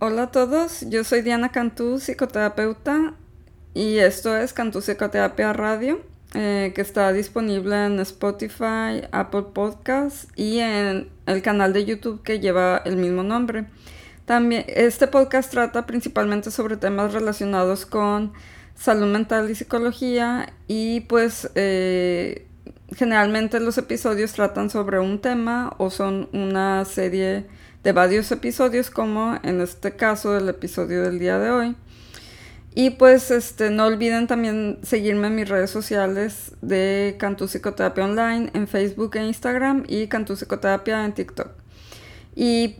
[0.00, 3.14] Hola a todos, yo soy Diana Cantú, psicoterapeuta,
[3.74, 6.00] y esto es Cantú Psicoterapia Radio,
[6.34, 12.38] eh, que está disponible en Spotify, Apple Podcasts y en el canal de YouTube que
[12.38, 13.66] lleva el mismo nombre.
[14.24, 18.32] También este podcast trata principalmente sobre temas relacionados con
[18.76, 22.46] salud mental y psicología y pues eh,
[22.94, 27.46] generalmente los episodios tratan sobre un tema o son una serie
[27.82, 31.76] de varios episodios como en este caso el episodio del día de hoy.
[32.74, 38.50] Y pues este, no olviden también seguirme en mis redes sociales de Cantú Psicoterapia Online
[38.54, 41.48] en Facebook e Instagram y Cantú Psicoterapia en TikTok.
[42.36, 42.76] Y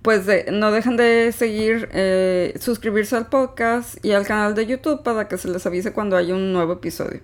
[0.00, 5.28] pues no dejen de seguir, eh, suscribirse al podcast y al canal de YouTube para
[5.28, 7.20] que se les avise cuando haya un nuevo episodio.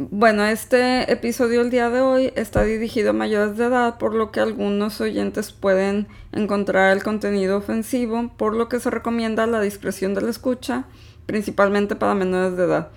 [0.00, 4.30] Bueno, este episodio el día de hoy está dirigido a mayores de edad, por lo
[4.30, 10.14] que algunos oyentes pueden encontrar el contenido ofensivo, por lo que se recomienda la discreción
[10.14, 10.84] de la escucha,
[11.26, 12.90] principalmente para menores de edad.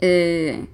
[0.00, 0.68] Eh,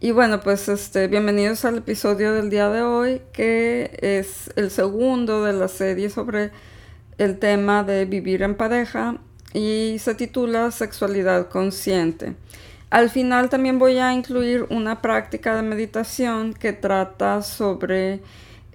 [0.00, 5.44] y bueno, pues este, bienvenidos al episodio del día de hoy, que es el segundo
[5.44, 6.50] de la serie sobre
[7.18, 9.18] el tema de vivir en pareja
[9.52, 12.36] y se titula Sexualidad Consciente.
[12.92, 18.20] Al final también voy a incluir una práctica de meditación que trata sobre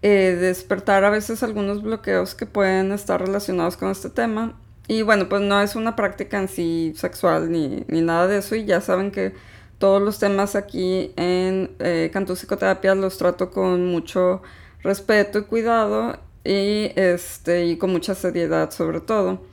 [0.02, 4.60] eh, despertar a veces algunos bloqueos que pueden estar relacionados con este tema.
[4.88, 8.56] Y bueno, pues no es una práctica en sí sexual ni, nada de eso.
[8.56, 9.36] Y ya saben que
[9.78, 14.42] todos los temas aquí en eh, Cantú Psicoterapia los trato con mucho
[14.82, 19.44] respeto y cuidado y, este, y con mucha seriedad sobre todo.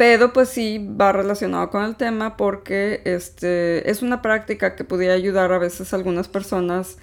[0.00, 5.12] Pero pues sí va relacionado con el tema porque este, es una práctica que podría
[5.12, 6.96] ayudar a veces a algunas personas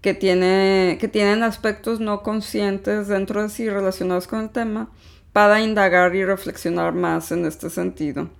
[0.00, 4.88] que, tiene, que tienen aspectos no conscientes dentro de sí relacionados con el tema
[5.32, 8.30] para indagar y reflexionar más en este sentido.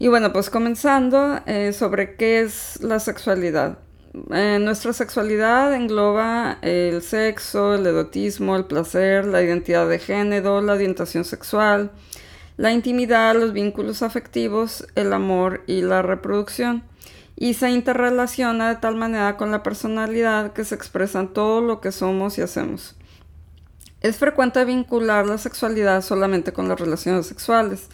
[0.00, 3.78] Y bueno, pues comenzando eh, sobre qué es la sexualidad.
[4.32, 10.72] Eh, nuestra sexualidad engloba el sexo, el erotismo, el placer, la identidad de género, la
[10.72, 11.92] orientación sexual,
[12.56, 16.82] la intimidad, los vínculos afectivos, el amor y la reproducción.
[17.36, 21.80] Y se interrelaciona de tal manera con la personalidad que se expresa en todo lo
[21.80, 22.96] que somos y hacemos.
[24.00, 27.88] Es frecuente vincular la sexualidad solamente con las relaciones sexuales.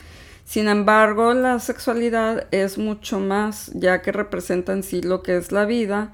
[0.44, 5.52] Sin embargo, la sexualidad es mucho más, ya que representa en sí lo que es
[5.52, 6.12] la vida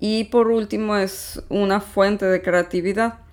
[0.00, 3.25] y por último es una fuente de creatividad.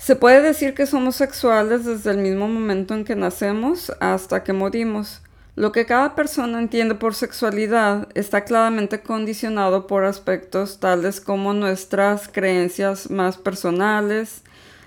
[0.00, 4.54] Se puede decir que somos sexuales desde el mismo momento en que nacemos hasta que
[4.54, 5.20] morimos.
[5.56, 12.28] Lo que cada persona entiende por sexualidad está claramente condicionado por aspectos tales como nuestras
[12.28, 14.40] creencias más personales,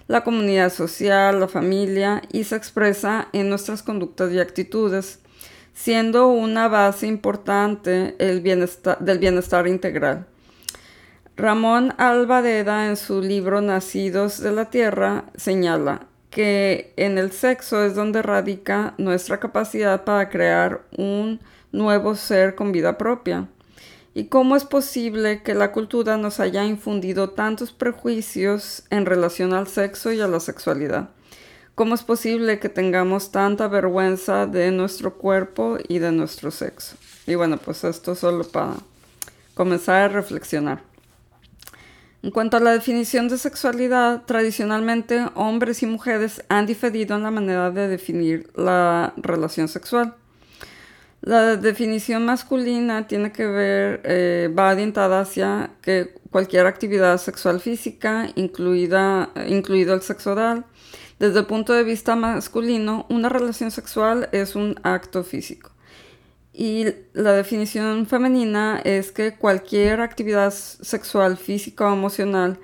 [0.08, 5.20] la comunidad social, la familia y se expresa en nuestras conductas y actitudes,
[5.76, 10.26] siendo una base importante el del bienestar integral.
[11.36, 17.96] Ramón Alvareda en su libro Nacidos de la Tierra señala que en el sexo es
[17.96, 21.40] donde radica nuestra capacidad para crear un
[21.72, 23.48] nuevo ser con vida propia.
[24.14, 29.68] ¿Y cómo es posible que la cultura nos haya infundido tantos prejuicios en relación al
[29.68, 31.10] sexo y a la sexualidad?
[31.74, 36.96] ¿Cómo es posible que tengamos tanta vergüenza de nuestro cuerpo y de nuestro sexo?
[37.26, 38.76] Y bueno, pues esto solo para
[39.56, 40.93] comenzar a reflexionar.
[42.24, 47.32] En cuanto a la definición de sexualidad, tradicionalmente hombres y mujeres han diferido en la
[47.32, 50.16] manera de definir la relación sexual.
[51.20, 58.30] La definición masculina tiene que ver, eh, va orientada hacia que cualquier actividad sexual física,
[58.36, 60.64] incluida, incluido el sexo oral,
[61.20, 65.73] desde el punto de vista masculino, una relación sexual es un acto físico.
[66.54, 72.60] Y la definición femenina es que cualquier actividad sexual, física o emocional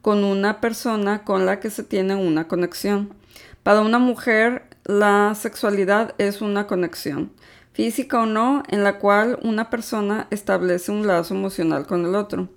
[0.00, 3.14] con una persona con la que se tiene una conexión.
[3.62, 7.32] Para una mujer, la sexualidad es una conexión,
[7.72, 12.48] física o no, en la cual una persona establece un lazo emocional con el otro.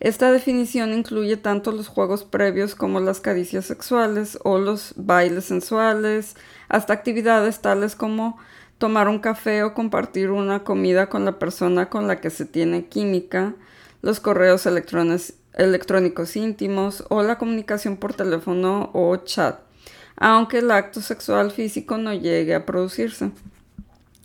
[0.00, 6.36] Esta definición incluye tanto los juegos previos como las caricias sexuales o los bailes sensuales,
[6.68, 8.38] hasta actividades tales como
[8.78, 12.86] tomar un café o compartir una comida con la persona con la que se tiene
[12.86, 13.54] química,
[14.02, 19.60] los correos electrónicos íntimos o la comunicación por teléfono o chat,
[20.16, 23.30] aunque el acto sexual físico no llegue a producirse.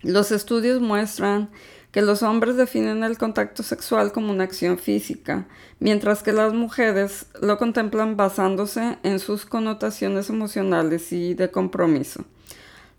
[0.01, 1.49] Los estudios muestran
[1.91, 5.47] que los hombres definen el contacto sexual como una acción física,
[5.79, 12.25] mientras que las mujeres lo contemplan basándose en sus connotaciones emocionales y de compromiso.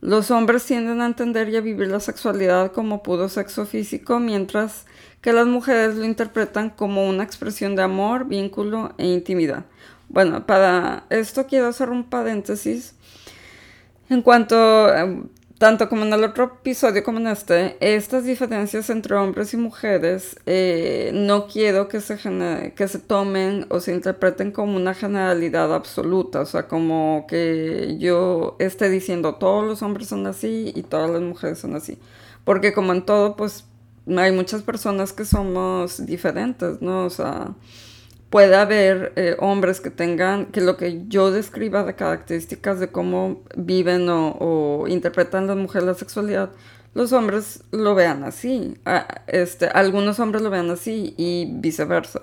[0.01, 4.87] Los hombres tienden a entender y a vivir la sexualidad como puro sexo físico, mientras
[5.21, 9.67] que las mujeres lo interpretan como una expresión de amor, vínculo e intimidad.
[10.09, 12.95] Bueno, para esto quiero hacer un paréntesis.
[14.09, 15.29] En cuanto, em,
[15.61, 20.41] tanto como en el otro episodio como en este, estas diferencias entre hombres y mujeres
[20.47, 22.17] eh, no quiero que se,
[22.75, 28.57] que se tomen o se interpreten como una generalidad absoluta, o sea, como que yo
[28.59, 31.99] esté diciendo todos los hombres son así y todas las mujeres son así.
[32.45, 33.67] Porque como en todo, pues
[34.17, 37.05] hay muchas personas que somos diferentes, ¿no?
[37.05, 37.55] O sea,
[38.31, 43.43] puede haber eh, hombres que tengan, que lo que yo describa de características de cómo
[43.57, 46.51] viven o, interpretan las mujeres la sexualidad,
[46.95, 48.75] los hombres lo vean así.
[49.27, 52.21] este, algunos hombres lo vean así y viceversa.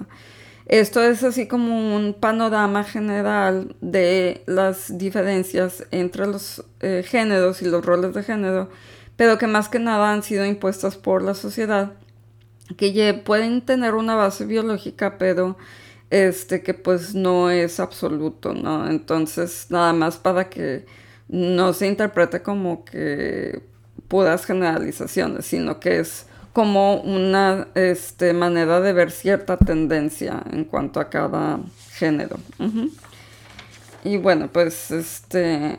[0.65, 7.65] Esto es así como un panorama general de las diferencias entre los eh, géneros y
[7.65, 8.69] los roles de género
[9.17, 11.93] pero que más que nada han sido impuestas por la sociedad,
[12.77, 15.57] que pueden tener una base biológica, pero
[16.09, 18.89] este que pues no es absoluto, ¿no?
[18.89, 20.85] Entonces, nada más para que
[21.27, 23.61] no se interprete como que
[24.07, 30.99] puras generalizaciones, sino que es como una este, manera de ver cierta tendencia en cuanto
[30.99, 31.59] a cada
[31.91, 32.37] género.
[34.03, 35.77] Y bueno, pues este,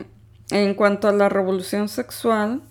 [0.51, 2.61] en cuanto a la revolución sexual,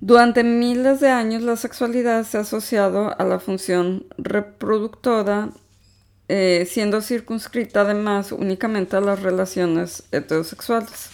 [0.00, 5.50] durante miles de años la sexualidad se ha asociado a la función reproductora,
[6.28, 11.10] eh, siendo circunscrita además únicamente a las relaciones heterosexuales.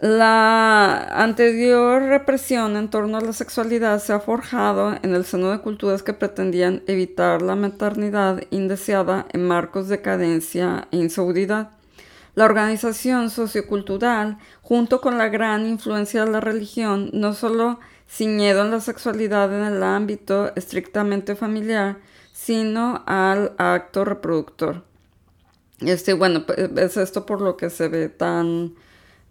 [0.00, 5.60] La anterior represión en torno a la sexualidad se ha forjado en el seno de
[5.60, 11.70] culturas que pretendían evitar la maternidad indeseada en marcos de cadencia e inseguridad.
[12.34, 17.78] La organización sociocultural, junto con la gran influencia de la religión, no solo
[18.10, 21.98] ciñeron la sexualidad en el ámbito estrictamente familiar,
[22.34, 24.82] sino al acto reproductor.
[25.78, 26.44] Este, bueno,
[26.76, 28.74] es esto por lo que se ve tan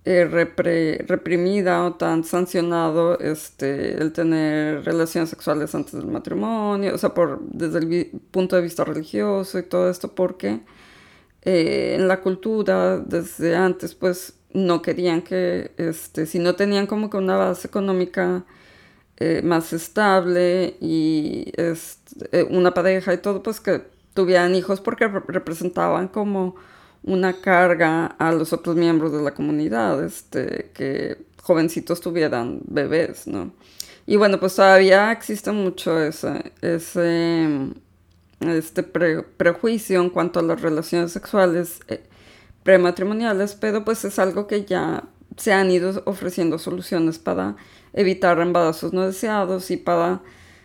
[0.05, 7.13] eh, reprimida o tan sancionado este, el tener relaciones sexuales antes del matrimonio, o sea,
[7.13, 10.61] por, desde el punto de vista religioso y todo esto, porque
[11.41, 17.09] eh, en la cultura desde antes pues no querían que, este, si no tenían como
[17.09, 18.45] que una base económica
[19.25, 21.75] eh, más estable y eh,
[22.49, 23.81] una pareja y todo, pues que
[24.13, 26.55] tuvieran hijos porque representaban como
[27.03, 33.53] una carga a los otros miembros de la comunidad, este, que jovencitos tuvieran bebés, ¿no?
[34.05, 37.47] Y bueno, pues todavía existe mucho ese, ese
[38.41, 42.03] este prejuicio en cuanto a las relaciones sexuales eh,
[42.63, 45.05] prematrimoniales, pero pues es algo que ya
[45.37, 47.55] se han ido ofreciendo soluciones para
[47.93, 50.21] evitar embarazos no deseados y para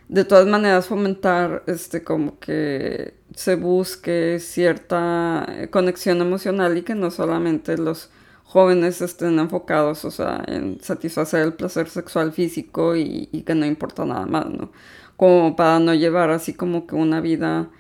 [0.09, 7.11] de todas maneras fomentar este como que se busque cierta conexión emocional y que no
[7.11, 8.11] solamente los
[8.45, 13.67] jóvenes estén enfocados, o sea, en satisfacer el placer sexual físico y, y que no
[13.67, 14.71] importa nada más, ¿no?
[15.19, 17.71] como para no llevar así como que una vida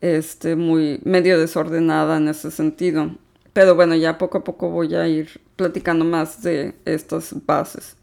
[0.00, 3.10] este, muy medio desordenada en ese sentido.
[3.52, 7.96] Pero bueno, ya poco a poco voy a ir platicando más de estas bases.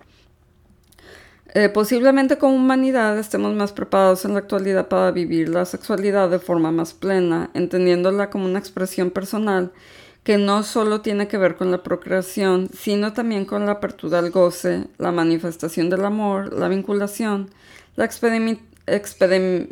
[1.56, 6.40] Eh, posiblemente como humanidad estemos más preparados en la actualidad para vivir la sexualidad de
[6.40, 9.72] forma más plena, entendiéndola como una expresión personal
[10.24, 14.32] que no solo tiene que ver con la procreación, sino también con la apertura al
[14.32, 17.52] goce, la manifestación del amor, la vinculación,
[17.96, 19.70] la eh,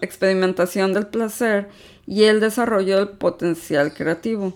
[0.00, 1.68] experimentación del placer
[2.04, 4.54] y el desarrollo del potencial creativo.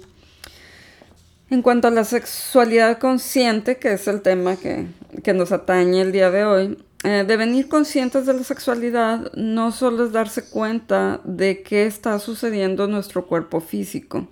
[1.53, 4.87] En cuanto a la sexualidad consciente, que es el tema que,
[5.35, 10.13] nos atañe el día de hoy, eh, devenir conscientes de la sexualidad no solo es
[10.13, 14.29] darse cuenta de qué está sucediendo en nuestro cuerpo físico,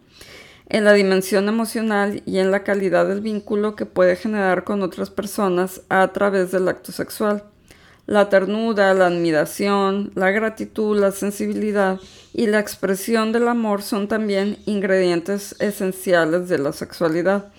[0.71, 5.11] en la dimensión emocional y en la calidad del vínculo que puede generar con otras
[5.11, 7.45] personas a través del acto sexual.
[8.11, 12.01] La ternura, la admiración, la gratitud, la sensibilidad
[12.33, 17.53] y la expresión del amor son también ingredientes esenciales de la sexualidad,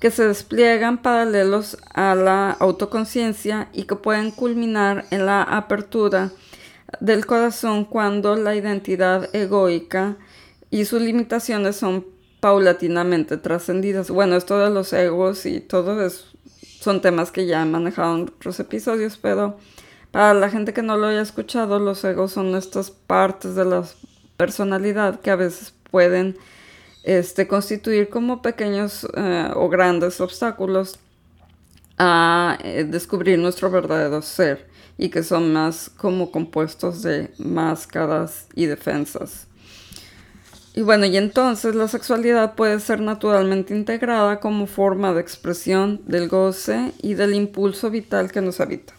[0.00, 6.32] que se despliegan paralelos a la autoconciencia y que pueden culminar en la apertura
[7.00, 10.18] del corazón cuando la identidad egoica
[10.70, 12.04] y sus limitaciones son
[12.40, 14.10] paulatinamente trascendidas.
[14.10, 16.26] Bueno, esto de los egos y todo eso
[16.84, 19.56] son temas que ya he manejado en otros episodios, pero
[20.14, 23.82] para la gente que no lo haya escuchado, los egos son estas partes de la
[24.36, 26.36] personalidad que a veces pueden
[27.02, 31.00] este, constituir como pequeños eh, o grandes obstáculos
[31.98, 34.68] a eh, descubrir nuestro verdadero ser
[34.98, 39.48] y que son más como compuestos de máscaras y defensas.
[40.76, 46.28] Y bueno, y entonces la sexualidad puede ser naturalmente integrada como forma de expresión del
[46.28, 48.94] goce y del impulso vital que nos habita.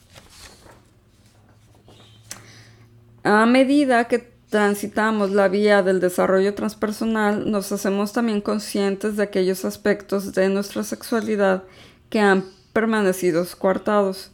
[3.25, 4.19] A medida que
[4.51, 10.83] transitamos la vía del desarrollo transpersonal, nos hacemos también conscientes de aquellos aspectos de nuestra
[10.83, 11.63] sexualidad
[12.11, 14.29] que han permanecido coartados,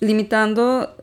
[0.00, 0.96] limitando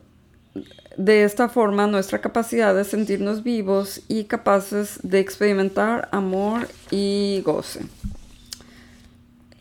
[0.98, 7.82] de esta forma nuestra capacidad de sentirnos vivos y capaces de experimentar amor y goce.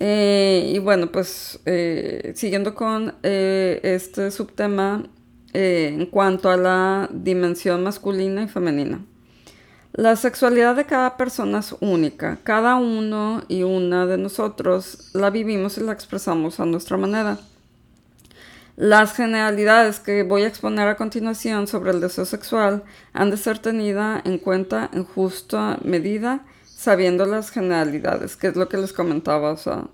[0.00, 5.04] Eh, y bueno, pues eh, siguiendo con eh, este subtema
[5.54, 9.00] en cuanto a la dimensión masculina y femenina.
[9.92, 12.38] La sexualidad de cada persona es única.
[12.42, 17.38] Cada uno y una de nosotros la vivimos y la expresamos a nuestra manera.
[18.76, 22.82] Las generalidades que voy a exponer a continuación sobre el deseo sexual
[23.12, 28.68] han de ser tenidas en cuenta en justa medida, sabiendo las generalidades, que es lo
[28.68, 29.84] que les comentaba, o sea,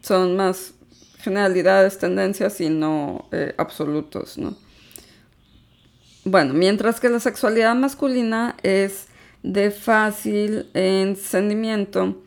[0.00, 0.74] son más
[1.18, 4.56] generalidades, tendencias y no eh, absolutos, ¿no?
[6.30, 9.06] Bueno, mientras que la sexualidad masculina es
[9.42, 12.22] de fácil encendimiento,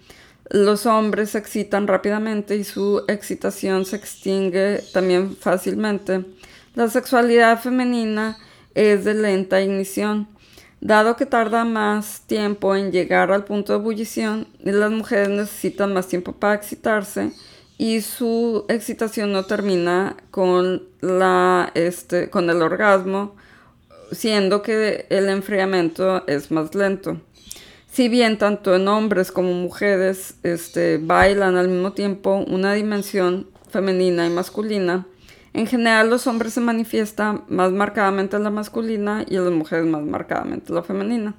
[0.50, 6.26] los hombres se excitan rápidamente y su excitación se extingue también fácilmente.
[6.74, 8.40] La sexualidad femenina
[8.74, 10.28] es de lenta ignición.
[10.80, 16.08] Dado que tarda más tiempo en llegar al punto de ebullición, las mujeres necesitan más
[16.08, 17.34] tiempo para excitarse
[17.78, 23.36] y su excitación no termina con, la, este, con el orgasmo,
[24.12, 27.20] siendo que el enfriamiento es más lento
[27.92, 34.26] si bien tanto en hombres como mujeres este, bailan al mismo tiempo una dimensión femenina
[34.26, 35.06] y masculina,
[35.54, 40.72] en general los hombres se manifiestan más marcadamente la masculina y las mujeres más marcadamente
[40.72, 41.36] la femenina.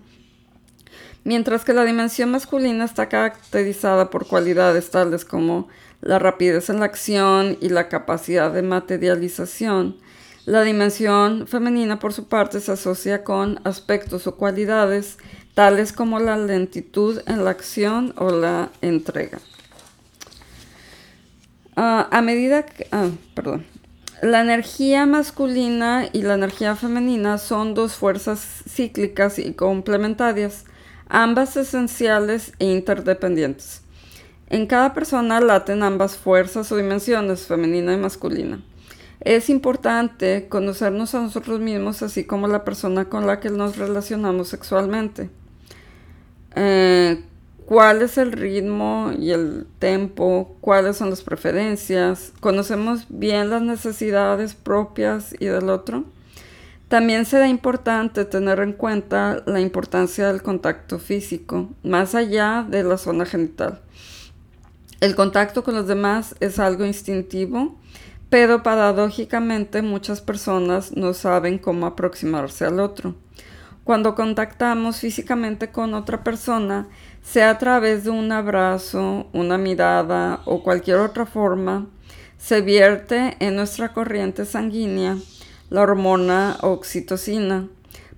[1.24, 5.68] Mientras que la dimensión masculina está caracterizada por cualidades tales como
[6.02, 9.96] la rapidez en la acción y la capacidad de materialización,
[10.44, 15.18] la dimensión femenina por su parte se asocia con aspectos o cualidades
[15.54, 19.38] tales como la lentitud en la acción o la entrega.
[21.76, 23.64] Ah, a medida que, ah, perdón,
[24.20, 30.64] la energía masculina y la energía femenina son dos fuerzas cíclicas y complementarias,
[31.08, 33.82] ambas esenciales e interdependientes.
[34.50, 38.60] En cada persona laten ambas fuerzas o dimensiones, femenina y masculina.
[39.24, 44.48] Es importante conocernos a nosotros mismos así como la persona con la que nos relacionamos
[44.48, 45.30] sexualmente.
[46.56, 47.22] Eh,
[47.64, 54.54] cuál es el ritmo y el tempo, cuáles son las preferencias, conocemos bien las necesidades
[54.54, 56.04] propias y del otro.
[56.88, 62.98] También será importante tener en cuenta la importancia del contacto físico, más allá de la
[62.98, 63.80] zona genital.
[65.00, 67.78] El contacto con los demás es algo instintivo,
[68.32, 73.14] pero paradójicamente muchas personas no saben cómo aproximarse al otro.
[73.84, 76.88] Cuando contactamos físicamente con otra persona,
[77.22, 81.88] sea a través de un abrazo, una mirada o cualquier otra forma,
[82.38, 85.18] se vierte en nuestra corriente sanguínea
[85.68, 87.68] la hormona oxitocina,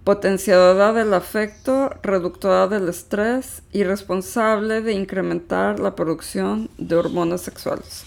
[0.05, 8.05] potenciadora del afecto, reductora del estrés y responsable de incrementar la producción de hormonas sexuales.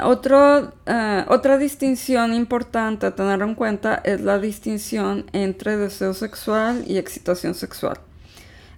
[0.00, 6.96] Eh, otra distinción importante a tener en cuenta es la distinción entre deseo sexual y
[6.96, 7.98] excitación sexual.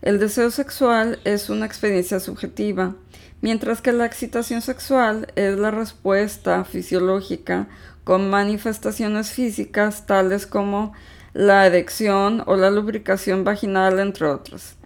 [0.02, 2.97] El deseo sexual es una experiencia subjetiva,
[3.41, 7.69] mientras que la excitación sexual es la respuesta fisiológica
[8.02, 10.93] con manifestaciones físicas tales como
[11.35, 14.76] la erección o la lubricación vaginal, entre otras.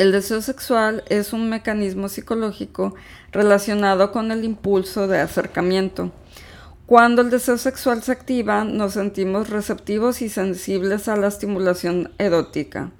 [0.00, 2.94] El deseo sexual es un mecanismo psicológico
[3.32, 6.10] relacionado con el impulso de acercamiento.
[6.86, 12.92] Cuando el deseo sexual se activa, nos sentimos receptivos y sensibles a la estimulación erótica.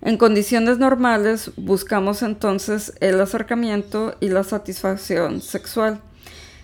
[0.00, 6.00] En condiciones normales, buscamos entonces el acercamiento y la satisfacción sexual.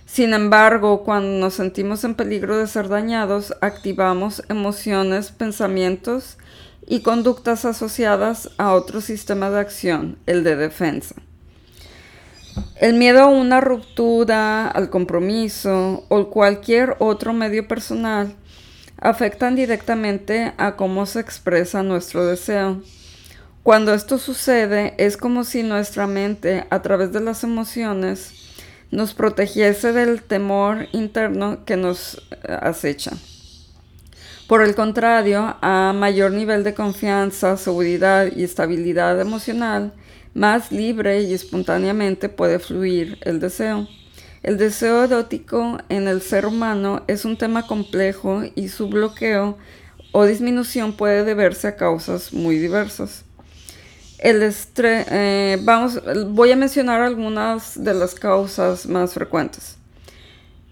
[0.06, 6.38] Sin embargo, cuando nos sentimos en peligro de ser dañados, activamos emociones, pensamientos
[6.86, 11.16] y conductas asociadas a otro sistema de acción, el de defensa.
[12.76, 18.34] El miedo a una ruptura, al compromiso o cualquier otro medio personal
[18.98, 22.82] afectan directamente a cómo se expresa nuestro deseo.
[23.62, 28.32] Cuando esto sucede es como si nuestra mente, a través de las emociones,
[28.90, 33.12] nos protegiese del temor interno que nos eh, acecha.
[34.46, 39.92] Por el contrario, a mayor nivel de confianza, seguridad y estabilidad emocional,
[40.34, 43.88] más libre y espontáneamente puede fluir el deseo.
[44.44, 49.58] El deseo erótico en el ser humano es un tema complejo y su bloqueo
[50.12, 53.24] o disminución puede deberse a causas muy diversas.
[54.18, 54.48] El
[54.78, 59.75] eh, vamos, voy a mencionar algunas de las causas más frecuentes.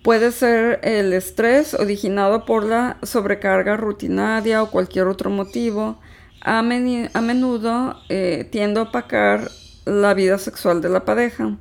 [0.04, 5.98] Puede ser el estrés originado por la sobrecarga rutinaria o cualquier otro motivo.
[6.42, 9.50] A, menudo eh, tiende a opacar
[9.86, 11.56] la vida sexual de la pareja.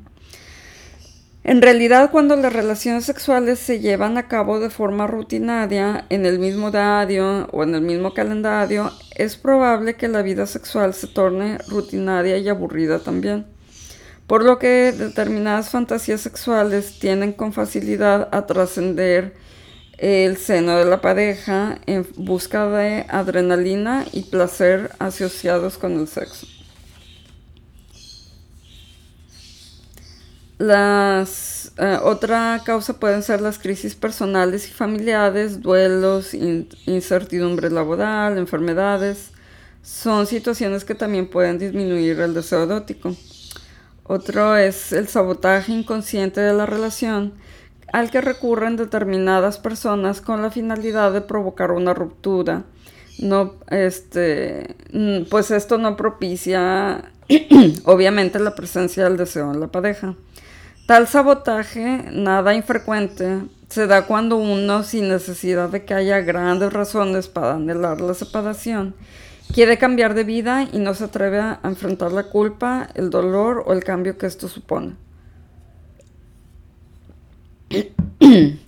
[1.46, 6.38] En realidad, cuando las relaciones sexuales se llevan a cabo de forma rutinaria, en el
[6.38, 11.60] mismo diario o en el mismo calendario, es probable que la vida sexual se torne
[11.70, 13.53] rutinaria y aburrida también.
[14.34, 19.36] Por lo que determinadas fantasías sexuales tienden con facilidad a trascender
[20.00, 26.48] el seno de la pareja en busca de adrenalina y placer asociados con el sexo.
[30.58, 39.30] Las, eh, otra causa pueden ser las crisis personales y familiares, duelos, incertidumbre laboral, enfermedades.
[39.84, 43.16] Son situaciones que también pueden disminuir el deseo erótico.
[44.06, 47.34] Otro es el sabotaje inconsciente de la relación,
[47.92, 52.64] al que recurren determinadas personas con la finalidad de provocar una ruptura.
[53.20, 54.76] No, este,
[55.30, 57.12] pues esto no propicia,
[57.86, 60.16] obviamente, la presencia del deseo en la pareja.
[60.88, 67.28] Tal sabotaje, nada infrecuente, se da cuando uno, sin necesidad de que haya grandes razones
[67.28, 68.96] para anhelar la separación,
[69.54, 73.74] quiere cambiar de vida y no se atreve a enfrentar la culpa, el dolor o
[73.74, 74.96] el cambio que esto supone.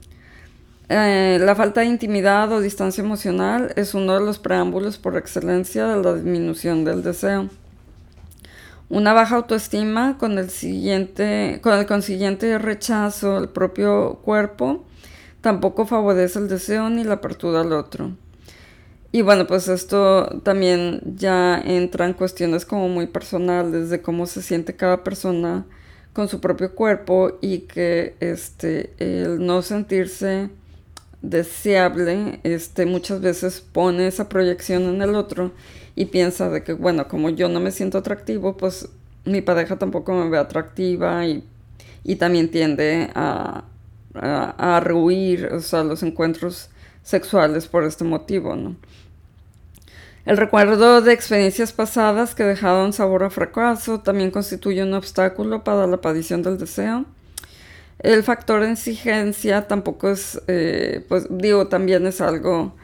[0.87, 5.87] Eh, la falta de intimidad o distancia emocional es uno de los preámbulos por excelencia
[5.87, 7.49] de la disminución del deseo.
[8.87, 14.85] Una baja autoestima con el, siguiente, con el consiguiente rechazo al propio cuerpo
[15.41, 18.11] tampoco favorece el deseo ni la apertura al otro.
[19.15, 24.41] Y bueno, pues esto también ya entra en cuestiones como muy personales de cómo se
[24.41, 25.65] siente cada persona
[26.11, 30.49] con su propio cuerpo y que este, el no sentirse
[31.21, 35.53] deseable este, muchas veces pone esa proyección en el otro
[35.95, 38.89] y piensa de que, bueno, como yo no me siento atractivo, pues
[39.23, 41.41] mi pareja tampoco me ve atractiva y,
[42.19, 43.63] también tiende a,
[44.13, 46.69] a, rehuir los encuentros
[47.01, 48.75] sexuales por este motivo, ¿no?
[50.25, 55.85] El recuerdo de experiencias pasadas que dejaron sabor a fracaso también constituye un obstáculo para
[55.85, 57.05] la aparición del deseo.
[57.99, 62.75] El factor de exigencia tampoco es, eh, pues digo, también es algo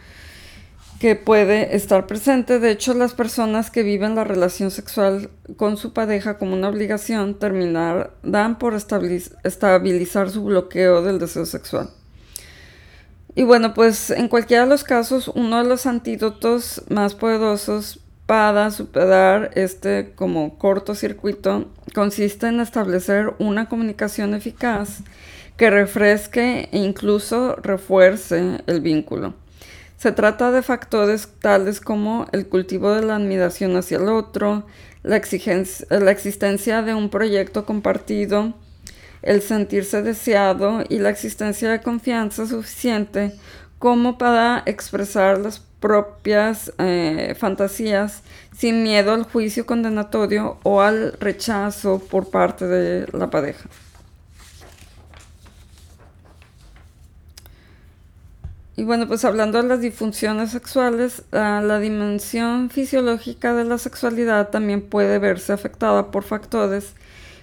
[0.99, 2.59] que puede estar presente.
[2.59, 7.39] De hecho, las personas que viven la relación sexual con su pareja como una obligación
[7.39, 11.89] terminar dan por estabilizar su bloqueo del deseo sexual.
[13.35, 18.71] Y bueno, pues en cualquiera de los casos, uno de los antídotos más poderosos para
[18.71, 25.01] superar este como cortocircuito consiste en establecer una comunicación eficaz
[25.57, 29.33] que refresque e incluso refuerce el vínculo.
[29.97, 34.65] Se trata de factores tales como el cultivo de la admiración hacia el otro,
[35.03, 38.55] la, existencia de un proyecto compartido,
[39.21, 43.33] el sentirse deseado y la existencia de confianza suficiente
[43.79, 48.21] como para expresar las propias eh, fantasías
[48.55, 53.67] sin miedo al juicio condenatorio o al rechazo por parte de la pareja.
[58.77, 64.81] Y bueno, pues hablando de las disfunciones sexuales, la dimensión fisiológica de la sexualidad también
[64.81, 66.93] puede verse afectada por factores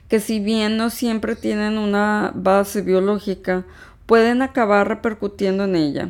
[0.08, 3.64] que si bien no siempre tienen una base biológica,
[4.06, 6.08] pueden acabar repercutiendo en ella.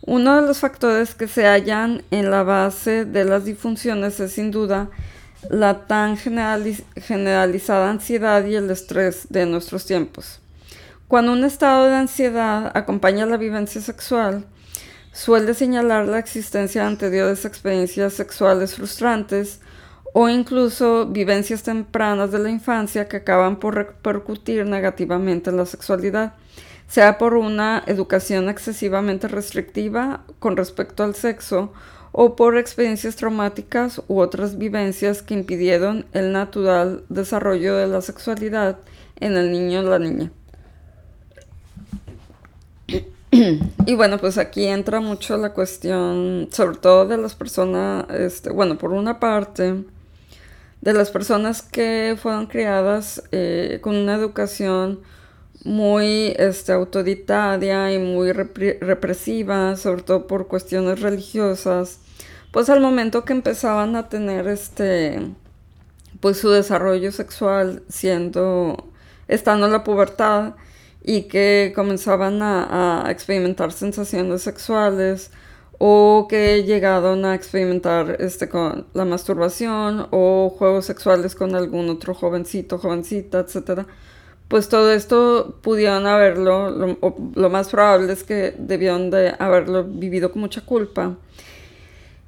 [0.00, 4.50] Uno de los factores que se hallan en la base de las disfunciones es sin
[4.50, 4.88] duda
[5.50, 10.40] la tan generalizada ansiedad y el estrés de nuestros tiempos.
[11.06, 14.46] Cuando un estado de ansiedad acompaña la vivencia sexual,
[15.12, 19.60] suele señalar la existencia de anteriores experiencias sexuales frustrantes
[20.20, 26.34] o incluso vivencias tempranas de la infancia que acaban por repercutir negativamente en la sexualidad,
[26.88, 31.72] sea por una educación excesivamente restrictiva con respecto al sexo
[32.10, 38.78] o por experiencias traumáticas u otras vivencias que impidieron el natural desarrollo de la sexualidad
[39.20, 40.32] en el niño o la niña.
[43.30, 48.76] y bueno, pues aquí entra mucho la cuestión, sobre todo de las personas, este, bueno,
[48.78, 49.84] por una parte,
[50.80, 55.00] de las personas que fueron criadas eh, con una educación
[55.64, 61.98] muy este, autoritaria y muy represiva, sobre todo por cuestiones religiosas,
[62.52, 65.20] pues al momento que empezaban a tener este,
[66.20, 68.88] pues su desarrollo sexual siendo,
[69.26, 70.54] estando en la pubertad
[71.02, 75.30] y que comenzaban a, a experimentar sensaciones sexuales,
[75.78, 82.14] o que llegaron a experimentar este, con la masturbación o juegos sexuales con algún otro
[82.14, 83.86] jovencito, jovencita, etc.
[84.48, 86.70] Pues todo esto pudieron haberlo,
[87.34, 91.16] lo, más probable es que debieron de haberlo vivido con mucha culpa.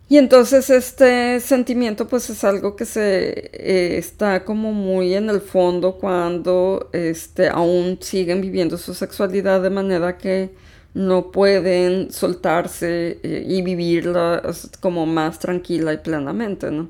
[0.09, 5.41] Y entonces este sentimiento pues es algo que se eh, está como muy en el
[5.41, 10.51] fondo cuando este, aún siguen viviendo su sexualidad de manera que
[10.94, 14.42] no pueden soltarse eh, y vivirla
[14.81, 16.88] como más tranquila y plenamente, ¿no?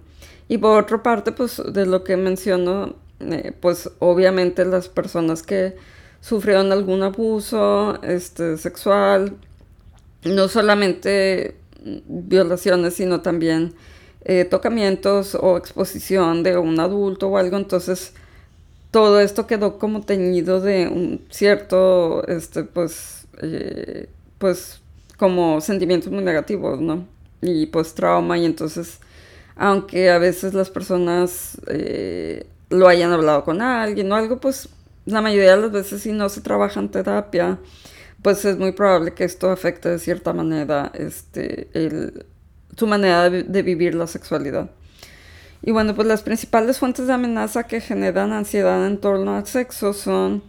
[0.48, 5.76] Y por otra parte, pues de lo que menciono, eh, pues obviamente las personas que
[6.20, 9.36] sufrieron algún abuso este, sexual,
[10.24, 13.74] no solamente violaciones, sino también
[14.24, 18.12] eh, tocamientos o exposición de un adulto o algo, entonces
[18.90, 24.80] todo esto quedó como teñido de un cierto, este, pues, eh, pues
[25.16, 27.06] como sentimientos muy negativos, ¿no?
[27.42, 28.98] Y pues trauma y entonces,
[29.56, 34.68] aunque a veces las personas eh, lo hayan hablado con alguien o algo, pues
[35.04, 37.58] la mayoría de las veces si no se trabaja en terapia,
[38.22, 41.68] pues es muy probable que esto afecte de cierta manera este,
[42.76, 44.70] su manera de, de vivir la sexualidad.
[45.62, 49.92] Y bueno, pues las principales fuentes de amenaza que generan ansiedad en torno al sexo
[49.92, 50.42] son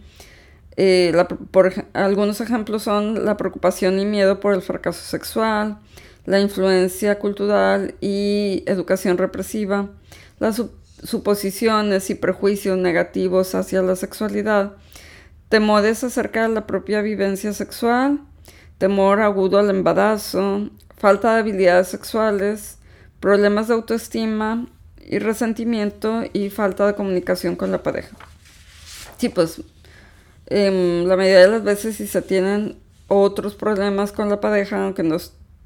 [0.76, 1.12] eh,
[1.50, 5.78] por algunos ejemplos son la preocupación y miedo por el fracaso sexual,
[6.24, 9.90] la influencia cultural y educación represiva,
[10.38, 10.62] las
[11.02, 14.76] suposiciones y prejuicios negativos hacia la sexualidad,
[15.48, 18.20] temores acerca de la propia vivencia sexual,
[18.78, 22.78] temor agudo al embarazo, falta de habilidades sexuales,
[23.20, 24.66] problemas de autoestima
[24.98, 28.16] y resentimiento y falta de comunicación con la pareja.
[29.18, 29.62] Sí, pues
[30.46, 32.76] Em, la mayoría de las veces si se tienen
[33.08, 35.16] otros problemas con la pareja, aunque no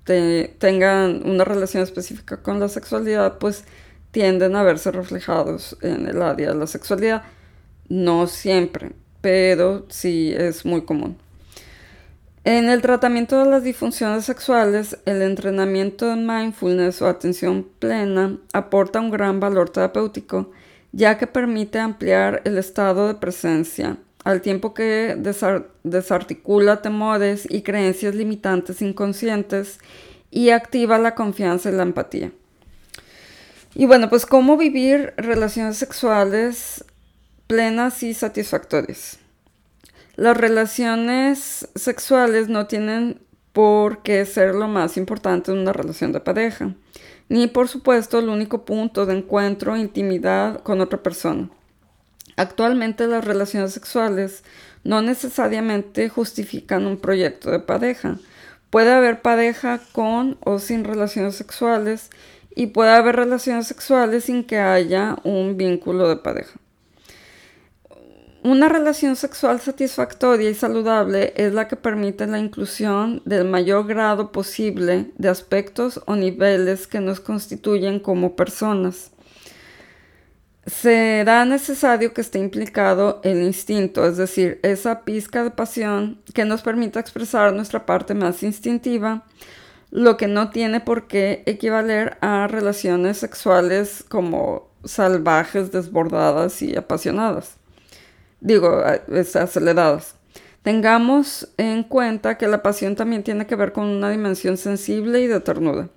[0.05, 3.65] tengan una relación específica con la sexualidad, pues
[4.11, 7.23] tienden a verse reflejados en el área de la sexualidad.
[7.89, 11.17] No siempre, pero sí es muy común.
[12.45, 19.01] En el tratamiento de las disfunciones sexuales, el entrenamiento en mindfulness o atención plena aporta
[19.01, 20.53] un gran valor terapéutico,
[20.93, 25.17] ya que permite ampliar el estado de presencia al tiempo que
[25.85, 29.79] desarticula temores y creencias limitantes inconscientes
[30.33, 32.33] y activa la confianza y la empatía.
[33.77, 36.85] Y bueno, pues cómo vivir relaciones sexuales
[37.47, 39.21] plenas y satisfactorias.
[40.17, 43.21] Las relaciones sexuales no tienen
[43.53, 46.75] por qué ser lo más importante en una relación de pareja,
[47.29, 51.49] ni por supuesto el único punto de encuentro intimidad con otra persona.
[52.37, 54.44] Actualmente las relaciones sexuales
[54.85, 58.18] no necesariamente justifican un proyecto de pareja.
[58.70, 62.11] Puede haber pareja con o sin relaciones sexuales
[62.55, 66.59] y puede haber relaciones sexuales sin que haya un vínculo de pareja.
[68.42, 74.31] Una relación sexual satisfactoria y saludable es la que permite la inclusión del mayor grado
[74.31, 79.11] posible de aspectos o niveles que nos constituyen como personas
[80.67, 86.63] será necesario que esté implicado el instinto, es decir, esa pizca de pasión que nos
[86.63, 89.25] permita expresar nuestra parte más instintiva,
[89.93, 97.57] lo que no tiene por qué equivaler a relaciones sexuales como salvajes, desbordadas y apasionadas.
[98.41, 98.83] Digo,
[99.35, 100.17] aceleradas.
[100.63, 105.29] Tengamos en cuenta que la pasión también tiene que ver con una dimensión sensible y
[105.29, 105.89] de ternura.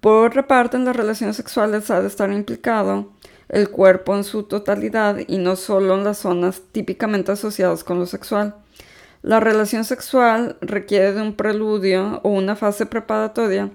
[0.00, 3.12] Por otra parte, en las relaciones sexuales ha de estar implicado
[3.48, 8.06] el cuerpo en su totalidad y no solo en las zonas típicamente asociadas con lo
[8.06, 8.54] sexual.
[9.22, 13.70] La relación sexual requiere de un preludio o una fase preparatoria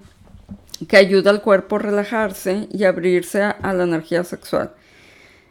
[0.88, 4.72] que ayuda al cuerpo a relajarse y abrirse a, la energía sexual.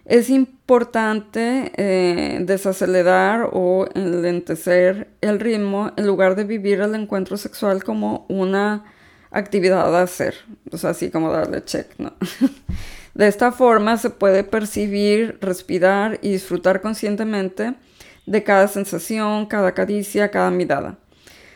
[0.06, 7.84] Es importante eh, desacelerar o enlentecer el ritmo en lugar de vivir el encuentro sexual
[7.84, 8.86] como una
[9.30, 10.36] actividad a hacer,
[10.72, 12.14] o sea, así como darle check, ¿no?
[13.14, 17.74] De esta forma se puede percibir, respirar y disfrutar conscientemente
[18.26, 20.98] de cada sensación, cada caricia, cada mirada.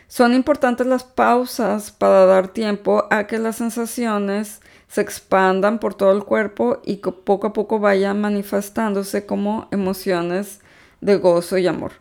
[0.07, 6.11] Son importantes las pausas para dar tiempo a que las sensaciones se expandan por todo
[6.11, 10.59] el cuerpo y que poco a poco vayan manifestándose como emociones
[11.01, 11.93] de gozo y amor.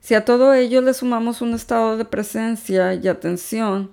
[0.00, 3.92] Si a todo ello le sumamos un estado de presencia y atención,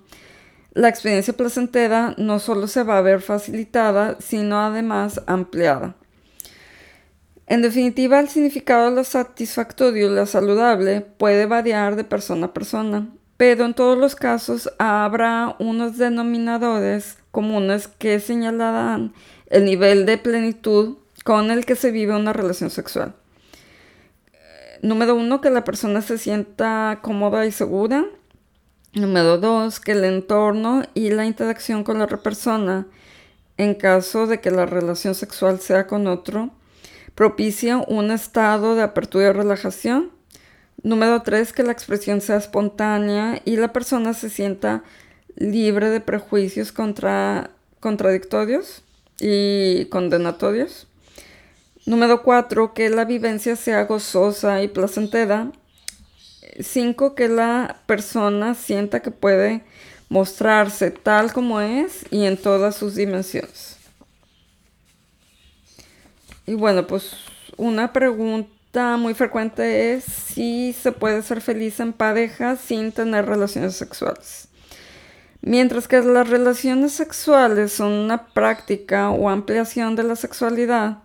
[0.74, 5.96] la experiencia placentera no solo se va a ver facilitada, sino además ampliada.
[7.46, 12.52] En definitiva, el significado de lo satisfactorio y lo saludable puede variar de persona a
[12.54, 19.12] persona, pero en todos los casos habrá unos denominadores comunes que señalarán
[19.50, 23.14] el nivel de plenitud con el que se vive una relación sexual.
[24.80, 28.04] Número uno, que la persona se sienta cómoda y segura.
[28.94, 32.86] Número dos, que el entorno y la interacción con la otra persona,
[33.56, 36.50] en caso de que la relación sexual sea con otro,
[37.14, 40.10] propicia un estado de apertura y relajación.
[40.82, 44.82] Número tres, que la expresión sea espontánea y la persona se sienta
[45.36, 47.50] libre de prejuicios contra,
[47.80, 48.82] contradictorios
[49.18, 50.86] y condenatorios.
[51.84, 55.50] Número 4, que la vivencia sea gozosa y placentera.
[56.60, 59.64] 5, que la persona sienta que puede
[60.08, 63.76] mostrarse tal como es y en todas sus dimensiones.
[66.46, 67.14] Y bueno, pues
[67.56, 73.74] una pregunta muy frecuente es si se puede ser feliz en pareja sin tener relaciones
[73.76, 74.48] sexuales.
[75.40, 80.98] Mientras que las relaciones sexuales son una práctica o ampliación de la sexualidad,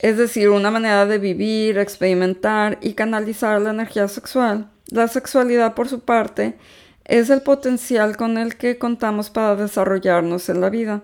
[0.00, 4.70] es decir, una manera de vivir, experimentar y canalizar la energía sexual.
[4.86, 6.56] La sexualidad, por su parte,
[7.04, 11.02] es el potencial con el que contamos para desarrollarnos en la vida.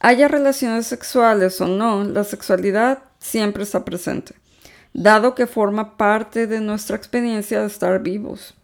[0.00, 4.34] Haya relaciones sexuales o no, la sexualidad siempre está presente,
[4.94, 8.54] dado que forma parte de nuestra experiencia de estar vivos.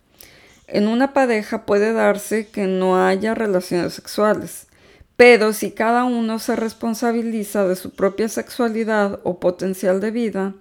[0.69, 4.69] En una pareja puede darse que no haya relaciones sexuales,
[5.17, 10.55] pero si cada uno se responsabiliza de su propia sexualidad o potencial de vida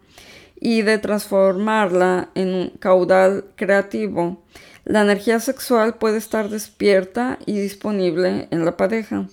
[0.60, 4.44] y de transformarla en un caudal creativo,
[4.86, 9.28] la energía sexual puede estar despierta y disponible en la pareja.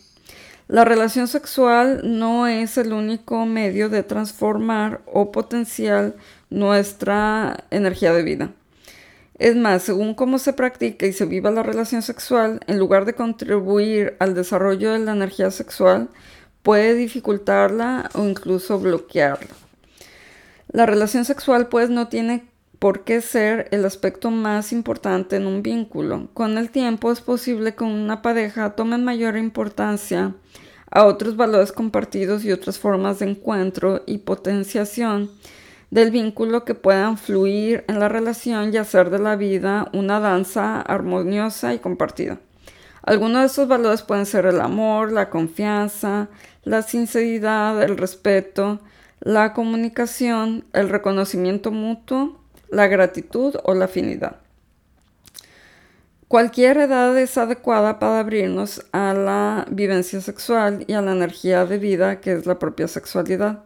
[0.68, 6.14] La relación sexual no es el único medio de transformar o potenciar
[6.48, 8.52] nuestra energía de vida.
[9.40, 13.14] Es más, según cómo se practica y se viva la relación sexual, en lugar de
[13.14, 16.10] contribuir al desarrollo de la energía sexual,
[16.62, 19.48] puede dificultarla o incluso bloquearla.
[20.70, 25.62] La relación sexual pues no tiene por qué ser el aspecto más importante en un
[25.62, 26.28] vínculo.
[26.34, 30.34] Con el tiempo es posible que una pareja tome mayor importancia
[30.90, 35.30] a otros valores compartidos y otras formas de encuentro y potenciación
[35.90, 40.80] del vínculo que puedan fluir en la relación y hacer de la vida una danza
[40.80, 42.38] armoniosa y compartida.
[43.02, 46.28] Algunos de esos valores pueden ser el amor, la confianza,
[46.64, 48.80] la sinceridad, el respeto,
[49.20, 54.36] la comunicación, el reconocimiento mutuo, la gratitud o la afinidad.
[56.28, 61.78] Cualquier edad es adecuada para abrirnos a la vivencia sexual y a la energía de
[61.78, 63.64] vida que es la propia sexualidad.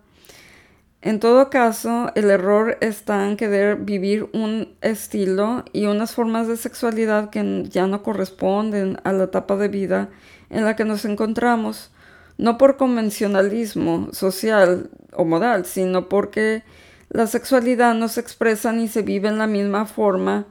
[1.05, 6.57] En todo caso, el error está en querer vivir un estilo y unas formas de
[6.57, 10.09] sexualidad que ya no corresponden a la etapa de vida
[10.49, 11.90] en la que nos encontramos,
[12.38, 16.62] no por convencionalismo social o moral, sino porque
[17.11, 20.47] la sexualidad no se expresa ni se vive en la misma forma,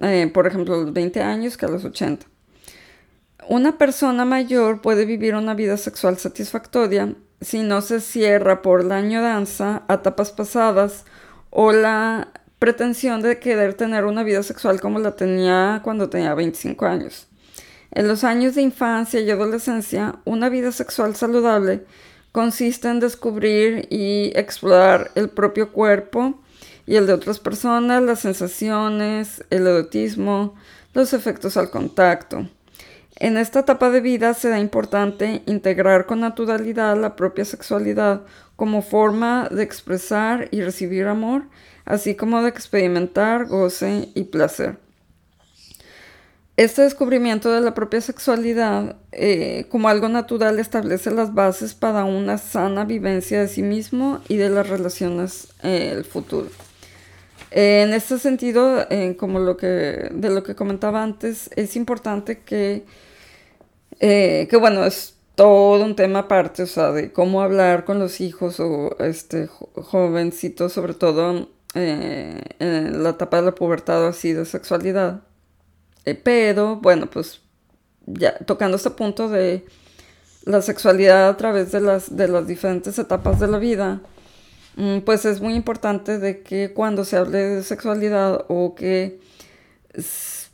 [0.00, 2.24] eh, por ejemplo, a los 20 años que a los 80.
[3.46, 8.96] Una persona mayor puede vivir una vida sexual satisfactoria si no se cierra por la
[8.96, 11.04] añoranza a etapas pasadas
[11.50, 12.28] o la
[12.58, 17.26] pretensión de querer tener una vida sexual como la tenía cuando tenía 25 años.
[17.90, 21.84] En los años de infancia y adolescencia, una vida sexual saludable
[22.32, 26.40] consiste en descubrir y explorar el propio cuerpo
[26.86, 30.54] y el de otras personas, las sensaciones, el erotismo,
[30.94, 32.48] los efectos al contacto.
[33.22, 38.22] En esta etapa de vida será importante integrar con naturalidad la propia sexualidad
[38.56, 41.44] como forma de expresar y recibir amor,
[41.84, 44.76] así como de experimentar goce y placer.
[46.56, 52.38] Este descubrimiento de la propia sexualidad eh, como algo natural establece las bases para una
[52.38, 56.48] sana vivencia de sí mismo y de las relaciones en el futuro.
[57.52, 62.84] en este sentido, eh, como lo que, de lo que comentaba antes, es importante que
[64.02, 68.20] eh, que bueno, es todo un tema aparte, o sea, de cómo hablar con los
[68.20, 74.32] hijos o este jovencitos, sobre todo eh, en la etapa de la pubertad o así
[74.32, 75.22] de sexualidad.
[76.04, 77.42] Eh, pero, bueno, pues
[78.06, 79.64] ya tocando este punto de
[80.44, 84.00] la sexualidad a través de las, de las diferentes etapas de la vida,
[84.74, 89.20] mm, pues es muy importante de que cuando se hable de sexualidad o que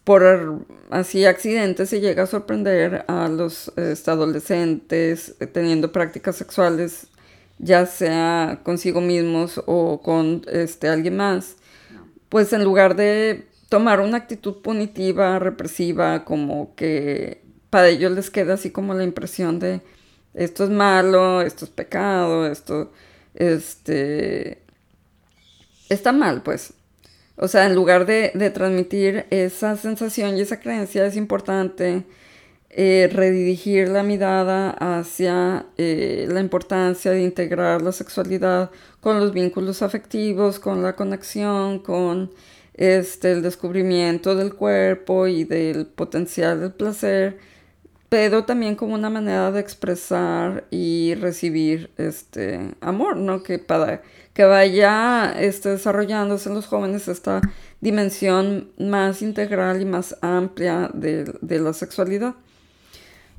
[0.08, 7.08] por así accidentes se llega a sorprender a los este, adolescentes eh, teniendo prácticas sexuales
[7.58, 11.56] ya sea consigo mismos o con este, alguien más,
[12.30, 18.54] pues en lugar de tomar una actitud punitiva, represiva, como que para ellos les queda
[18.54, 19.82] así como la impresión de
[20.32, 22.92] esto es malo, esto es pecado, esto
[23.34, 24.62] este,
[25.90, 26.72] está mal, pues.
[27.38, 32.04] O sea, en lugar de, de transmitir esa sensación y esa creencia, es importante
[32.70, 38.70] eh, redirigir la mirada hacia eh, la importancia de integrar la sexualidad
[39.00, 42.30] con los vínculos afectivos, con la conexión, con
[42.74, 47.38] este, el descubrimiento del cuerpo y del potencial del placer,
[48.08, 53.42] pero también como una manera de expresar y recibir este amor, ¿no?
[53.42, 57.40] Que para que vaya este, desarrollándose en los jóvenes esta
[57.80, 62.34] dimensión más integral y más amplia de, de la sexualidad.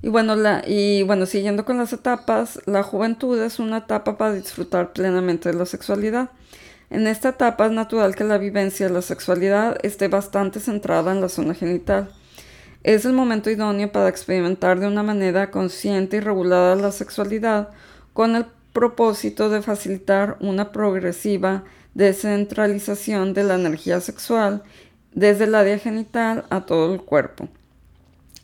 [0.01, 4.34] Y bueno, la, y bueno, siguiendo con las etapas, la juventud es una etapa para
[4.34, 6.29] disfrutar plenamente de la sexualidad.
[6.89, 11.21] En esta etapa es natural que la vivencia de la sexualidad esté bastante centrada en
[11.21, 12.10] la zona genital.
[12.83, 17.69] Es el momento idóneo para experimentar de una manera consciente y regulada la sexualidad
[18.13, 24.63] con el propósito de facilitar una progresiva descentralización de la energía sexual
[25.13, 27.49] desde el área genital a todo el cuerpo.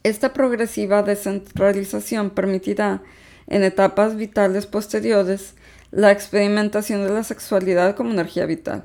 [0.03, 3.01] Esta progresiva descentralización permitirá,
[3.47, 5.53] en etapas vitales posteriores,
[5.91, 8.83] la experimentación de la sexualidad como energía vital.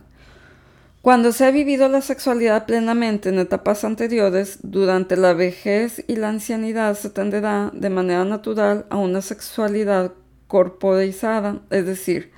[1.02, 6.28] Cuando se ha vivido la sexualidad plenamente en etapas anteriores, durante la vejez y la
[6.28, 10.12] ancianidad se tenderá de manera natural a una sexualidad
[10.46, 12.32] corporizada, es decir,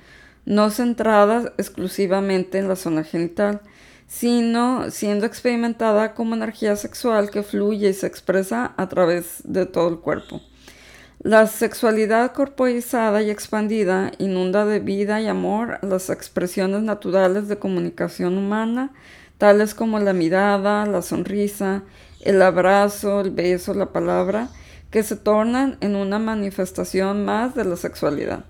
[0.45, 3.59] no centrada exclusivamente en la zona genital,
[4.07, 9.89] sino siendo experimentada como energía sexual que fluye y se expresa a través de todo
[9.89, 10.41] el cuerpo.
[11.23, 18.37] La sexualidad corporizada y expandida inunda de vida y amor las expresiones naturales de comunicación
[18.37, 18.91] humana,
[19.37, 21.83] tales como la mirada, la sonrisa,
[22.19, 24.49] el abrazo, el beso, la palabra,
[24.91, 28.43] que se tornan en una manifestación más de la sexualidad.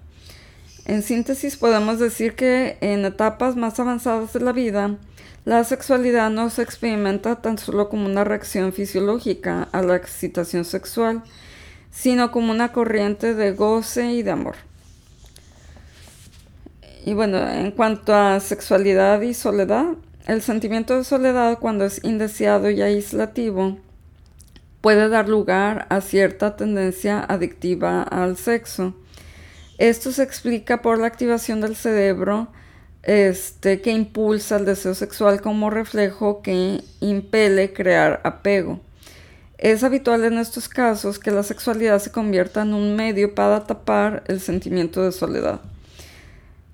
[0.86, 4.98] En síntesis, podemos decir que en etapas más avanzadas de la vida,
[5.46, 11.22] la sexualidad no se experimenta tan solo como una reacción fisiológica a la excitación sexual,
[11.94, 14.56] sino como una corriente de goce y de amor.
[17.06, 19.86] Y bueno, en cuanto a sexualidad y soledad,
[20.26, 23.78] el sentimiento de soledad cuando es indeseado y aislativo
[24.82, 28.96] puede dar lugar a cierta tendencia adictiva al sexo.
[29.78, 32.50] Esto se explica por la activación del cerebro
[33.04, 38.80] este, que impulsa el deseo sexual como reflejo que impele crear apego.
[39.64, 44.22] Es habitual en estos casos que la sexualidad se convierta en un medio para tapar
[44.28, 45.62] el sentimiento de soledad.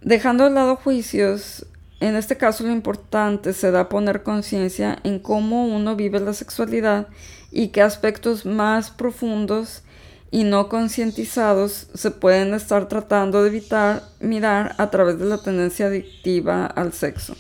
[0.02, 1.68] Dejando de lado juicios,
[2.00, 7.10] en este caso lo importante será poner conciencia en cómo uno vive la sexualidad
[7.52, 9.84] y qué aspectos más profundos
[10.32, 15.86] y no concientizados se pueden estar tratando de evitar mirar a través de la tendencia
[15.86, 17.36] adictiva al sexo.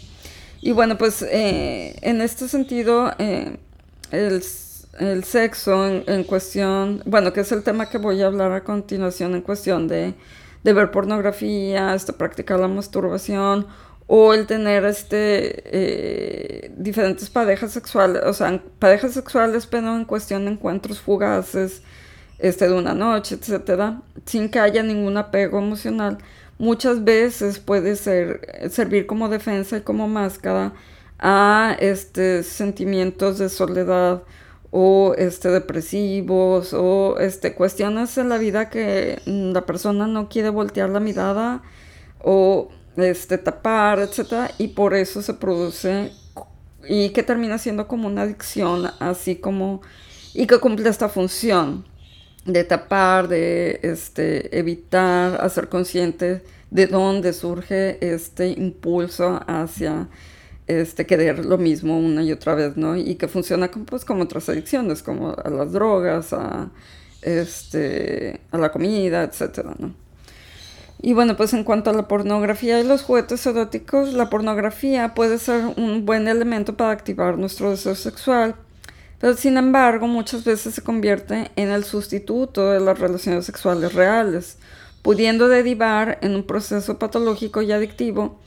[0.62, 3.58] Y bueno, pues eh, en este sentido, eh,
[4.12, 4.44] el,
[5.24, 9.42] sexo en, cuestión, bueno, que es el tema que voy a hablar a continuación en
[9.42, 10.14] cuestión de,
[10.64, 13.68] ver pornografía, este, practicar la masturbación
[14.08, 20.46] o el tener este eh, diferentes parejas sexuales, o sea, parejas sexuales, pero en cuestión
[20.46, 21.82] de encuentros fugaces,
[22.40, 26.18] este, de una noche, etcétera, sin que haya ningún apego emocional,
[26.58, 30.74] muchas veces puede ser, servir como defensa y como máscara
[31.20, 34.24] a este, sentimientos de soledad
[34.72, 40.90] o este, depresivos o este, cuestiones en la vida que la persona no quiere voltear
[40.90, 41.64] la mirada
[42.24, 46.12] o este, tapar, etcétera, y por eso se produce
[46.88, 49.82] y que termina siendo como una adicción, así como
[50.34, 51.86] y que cumple esta función
[52.46, 60.08] de tapar, de este, evitar, hacer consciente de dónde surge este impulso hacia
[60.70, 62.96] este, querer lo mismo una y otra vez, ¿no?
[62.96, 66.70] Y que funciona como, pues, como otras adicciones, como a las drogas, a,
[67.24, 69.94] este, a la comida, etcétera, ¿no?
[71.02, 75.40] Y bueno, pues en cuanto a la pornografía y los juguetes eróticos, la pornografía puede
[75.40, 78.56] ser un buen elemento para activar nuestro deseo sexual,
[79.20, 84.58] pero sin embargo muchas veces se convierte en el sustituto de las relaciones sexuales reales,
[85.02, 88.38] pudiendo derivar en un proceso patológico y adictivo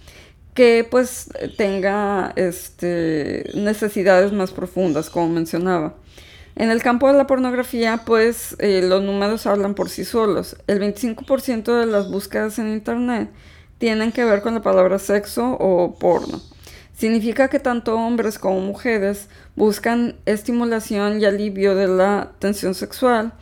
[0.54, 5.94] que pues tenga este, necesidades más profundas, como mencionaba.
[6.54, 10.56] En el campo de la pornografía, pues eh, los números hablan por sí solos.
[10.66, 13.30] El 25% de las búsquedas en Internet
[13.78, 16.42] tienen que ver con la palabra sexo o porno.
[16.94, 23.32] Significa que tanto hombres como mujeres buscan estimulación y alivio de la tensión sexual.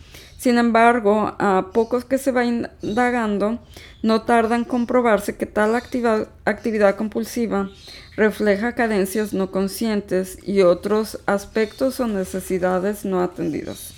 [0.40, 3.58] Sin embargo, a pocos que se va indagando,
[4.02, 7.68] no tarda en comprobarse que tal actividad compulsiva
[8.16, 13.92] refleja carencias no conscientes y otros aspectos o necesidades no atendidas.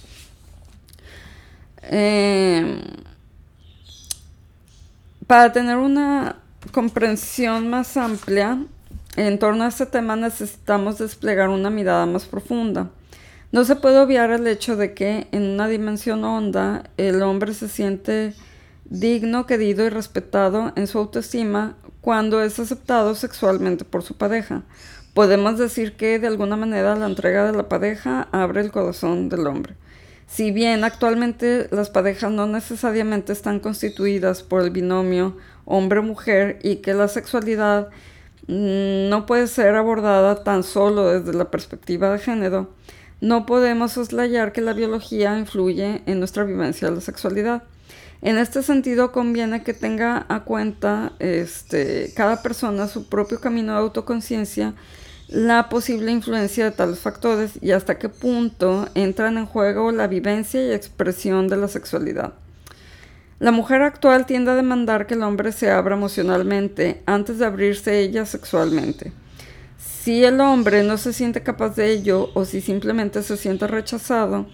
[1.82, 2.80] Em,
[5.28, 6.40] para tener una
[6.72, 8.58] comprensión más amplia
[9.14, 12.90] en torno a este tema necesitamos desplegar una mirada más profunda.
[13.52, 17.68] No se puede obviar el hecho de que en una dimensión honda el hombre se
[17.68, 18.32] siente
[18.86, 24.62] digno, querido y respetado en su autoestima cuando es aceptado sexualmente por su pareja.
[25.12, 29.46] Podemos decir que de alguna manera la entrega de la pareja abre el corazón del
[29.46, 29.74] hombre.
[30.26, 35.36] Si bien actualmente las parejas no necesariamente están constituidas por el binomio
[35.66, 37.90] hombre-mujer y que la sexualidad
[38.46, 42.70] mm, no puede ser abordada tan solo desde la perspectiva de género,
[43.22, 47.62] no podemos soslayar que la biología influye en nuestra vivencia de la sexualidad.
[48.20, 53.78] En este sentido, conviene que tenga a cuenta este, cada persona su propio camino de
[53.78, 54.74] autoconciencia,
[55.28, 60.60] la posible influencia de tales factores y hasta qué punto entran en juego la vivencia
[60.60, 62.32] y expresión de la sexualidad.
[63.38, 68.00] La mujer actual tiende a demandar que el hombre se abra emocionalmente antes de abrirse
[68.00, 69.12] ella sexualmente.
[70.02, 74.46] Si el hombre no se siente capaz de ello o si simplemente se siente rechazado,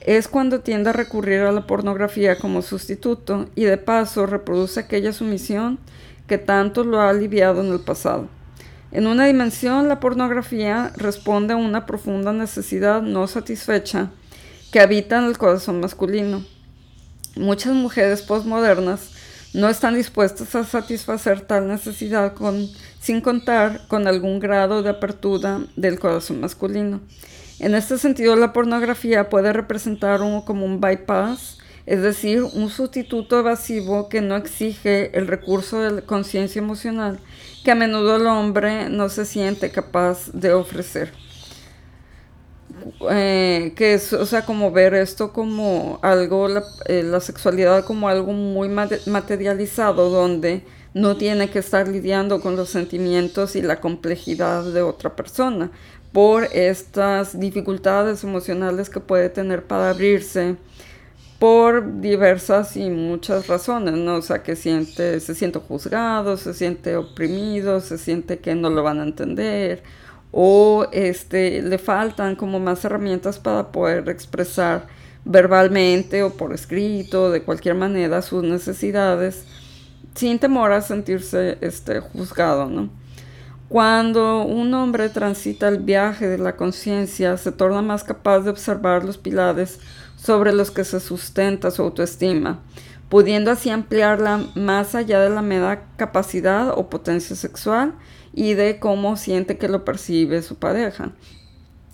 [0.00, 5.12] es cuando tiende a recurrir a la pornografía como sustituto y de paso reproduce aquella
[5.12, 5.78] sumisión
[6.26, 8.26] que tanto lo ha aliviado en el pasado.
[8.90, 14.10] En una dimensión, la pornografía responde a una profunda necesidad no satisfecha
[14.72, 16.44] que habita en el corazón masculino.
[17.36, 19.12] Muchas mujeres postmodernas
[19.52, 22.34] no están dispuestas a satisfacer tal necesidad
[23.00, 27.00] sin contar con algún grado de apertura del corazón masculino.
[27.58, 33.40] En este sentido, la pornografía puede representar un, como un bypass, es decir, un sustituto
[33.40, 37.18] evasivo que no exige el recurso de la conciencia emocional
[37.64, 41.12] que a menudo el hombre no se siente capaz de ofrecer.
[43.10, 48.08] Eh, que es, o sea, como ver esto como algo, la, eh, la sexualidad como
[48.08, 50.62] algo muy materializado, donde
[50.94, 55.70] no tiene que estar lidiando con los sentimientos y la complejidad de otra persona,
[56.12, 60.56] por estas dificultades emocionales que puede tener para abrirse
[61.38, 64.16] por diversas y muchas razones, ¿no?
[64.16, 68.82] O sea, que siente, se siente juzgado, se siente oprimido, se siente que no lo
[68.82, 69.82] van a entender,
[70.32, 74.86] o este, le faltan como más herramientas para poder expresar
[75.24, 79.44] verbalmente o por escrito, de cualquier manera, sus necesidades,
[80.14, 82.90] sin temor a sentirse este, juzgado, ¿no?
[83.68, 89.04] Cuando un hombre transita el viaje de la conciencia, se torna más capaz de observar
[89.04, 89.78] los pilares
[90.16, 92.58] sobre los que se sustenta su autoestima,
[93.08, 97.94] pudiendo así ampliarla más allá de la mera capacidad o potencia sexual
[98.32, 101.12] y de cómo siente que lo percibe su pareja.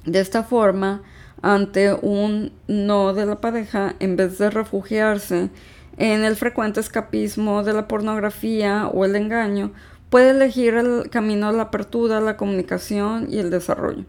[0.04, 1.02] De esta forma,
[1.42, 5.50] ante un no de la pareja, en vez de refugiarse
[5.96, 9.72] en el frecuente escapismo de la pornografía o el engaño,
[10.10, 14.04] puede elegir el camino de la apertura, la comunicación y el desarrollo.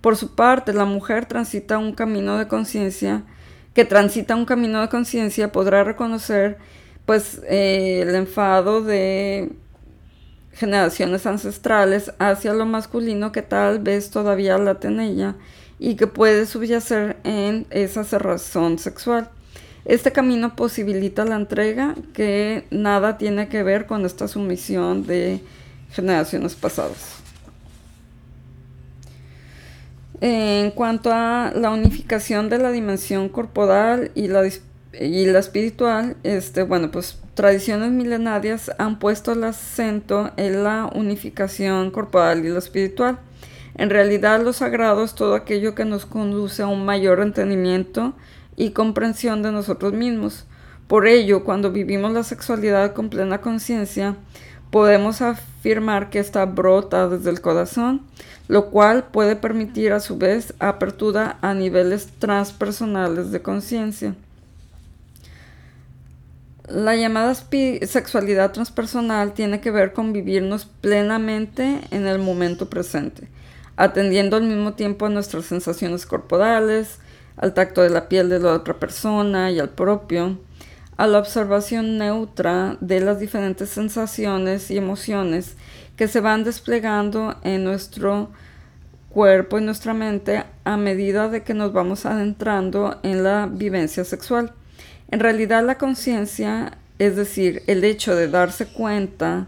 [0.00, 3.24] Por su parte, la mujer transita un camino de conciencia,
[3.72, 6.58] que transita un camino de conciencia podrá reconocer
[7.06, 9.52] pues eh, el enfado de
[10.54, 15.34] generaciones ancestrales hacia lo masculino que tal vez todavía en ella
[15.78, 19.30] y que puede subyacer en esa cerrazón sexual.
[19.84, 25.40] Este camino posibilita la entrega que nada tiene que ver con esta sumisión de
[25.90, 27.16] generaciones pasadas.
[30.20, 34.48] En cuanto a la unificación de la dimensión corporal y la,
[35.00, 41.90] y la espiritual, este, bueno, pues tradiciones milenarias han puesto el acento en la unificación
[41.90, 43.18] corporal y la espiritual.
[43.76, 48.14] En realidad, lo sagrado es todo aquello que nos conduce a un mayor entendimiento
[48.56, 50.46] y comprensión de nosotros mismos.
[50.86, 54.16] Por ello, cuando vivimos la sexualidad con plena conciencia,
[54.70, 58.02] podemos afirmar que está brota desde el corazón,
[58.48, 64.14] lo cual puede permitir a su vez apertura a niveles transpersonales de conciencia.
[66.68, 73.28] La llamada sexualidad transpersonal tiene que ver con vivirnos plenamente en el momento presente,
[73.76, 77.00] atendiendo al mismo tiempo a nuestras sensaciones corporales,
[77.36, 80.38] al tacto de la piel de la otra persona y al propio,
[80.96, 85.56] a la observación neutra de las diferentes sensaciones y emociones
[85.96, 88.30] que se van desplegando en nuestro
[89.10, 94.54] cuerpo y nuestra mente a medida de que nos vamos adentrando en la vivencia sexual.
[95.10, 99.46] En realidad la conciencia, es decir, el hecho de darse cuenta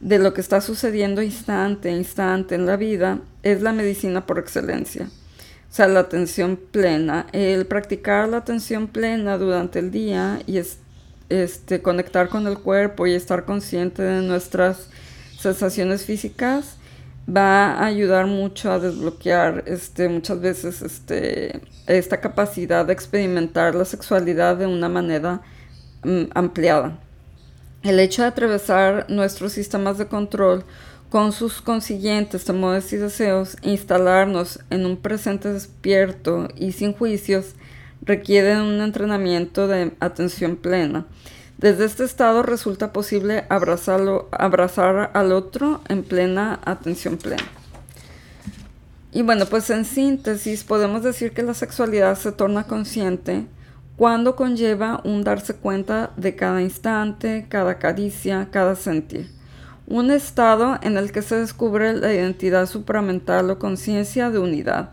[0.00, 4.38] de lo que está sucediendo instante a instante en la vida, es la medicina por
[4.38, 5.08] excelencia.
[5.70, 10.60] O sea, la atención plena, el practicar la atención plena durante el día y
[11.28, 14.88] este, conectar con el cuerpo y estar consciente de nuestras
[15.38, 16.76] sensaciones físicas
[17.28, 23.84] va a ayudar mucho a desbloquear este, muchas veces este, esta capacidad de experimentar la
[23.84, 25.40] sexualidad de una manera
[26.02, 26.98] mm, ampliada.
[27.82, 30.64] El hecho de atravesar nuestros sistemas de control
[31.10, 37.54] con sus consiguientes temores y deseos, instalarnos en un presente despierto y sin juicios,
[38.02, 41.06] requiere un entrenamiento de atención plena.
[41.58, 47.44] Desde este estado resulta posible abrazarlo, abrazar al otro en plena atención plena.
[49.12, 53.46] Y bueno, pues en síntesis podemos decir que la sexualidad se torna consciente
[53.96, 59.30] cuando conlleva un darse cuenta de cada instante, cada caricia, cada sentir.
[59.86, 64.90] Un estado en el que se descubre la identidad supramental o conciencia de unidad,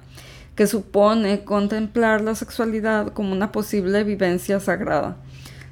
[0.55, 5.17] que supone contemplar la sexualidad como una posible vivencia sagrada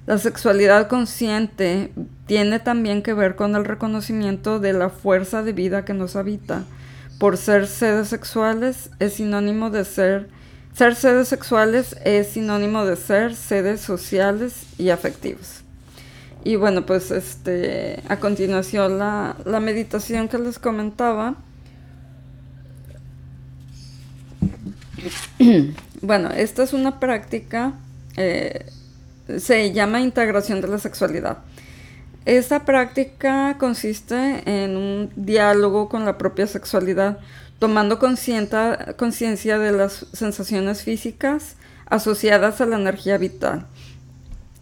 [0.09, 1.91] la sexualidad consciente
[2.25, 6.63] tiene también que ver con el reconocimiento de la fuerza de vida que nos habita.
[7.19, 10.27] Por ser seres sexuales es sinónimo de ser,
[10.73, 15.61] ser seres sexuales es sinónimo de ser seres sociales y afectivos.
[16.43, 21.35] Y bueno, pues este, a continuación la, meditación que les comentaba.
[26.01, 27.73] bueno, esta es una práctica
[28.17, 28.65] eh,
[29.37, 31.39] se llama integración de la sexualidad.
[32.25, 37.19] Esta práctica consiste en un diálogo con la propia sexualidad,
[37.59, 41.55] tomando conciencia de las sensaciones físicas
[41.85, 43.65] asociadas a la energía vital.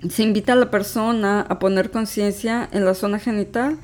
[0.10, 3.78] Se invita a la persona a poner conciencia en la zona genital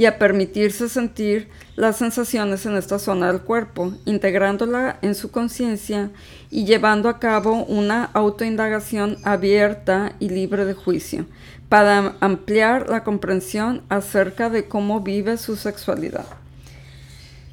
[0.00, 6.10] y a permitirse sentir las sensaciones en esta zona del cuerpo, integrándola en su conciencia
[6.50, 11.26] y llevando a cabo una autoindagación abierta y libre de juicio,
[11.68, 16.24] para ampliar la comprensión acerca de cómo vive su sexualidad.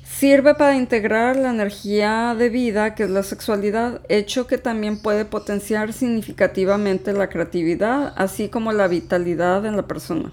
[0.05, 5.25] Sirve para integrar la energía de vida que es la sexualidad, hecho que también puede
[5.25, 10.31] potenciar significativamente la creatividad, así como la vitalidad en la persona.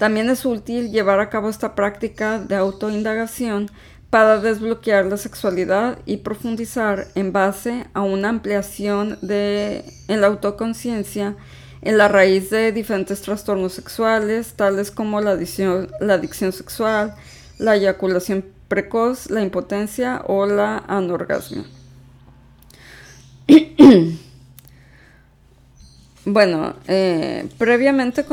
[0.00, 3.70] También es útil llevar a cabo esta práctica de autoindagación
[4.08, 11.36] para desbloquear la sexualidad y profundizar en base a una ampliación de, en la autoconciencia
[11.82, 17.14] en la raíz de diferentes trastornos sexuales, tales como la adicción, la adicción sexual,
[17.58, 21.64] la eyaculación precoz, la impotencia o la anorgasmia.
[26.26, 28.26] Bueno, eh, previamente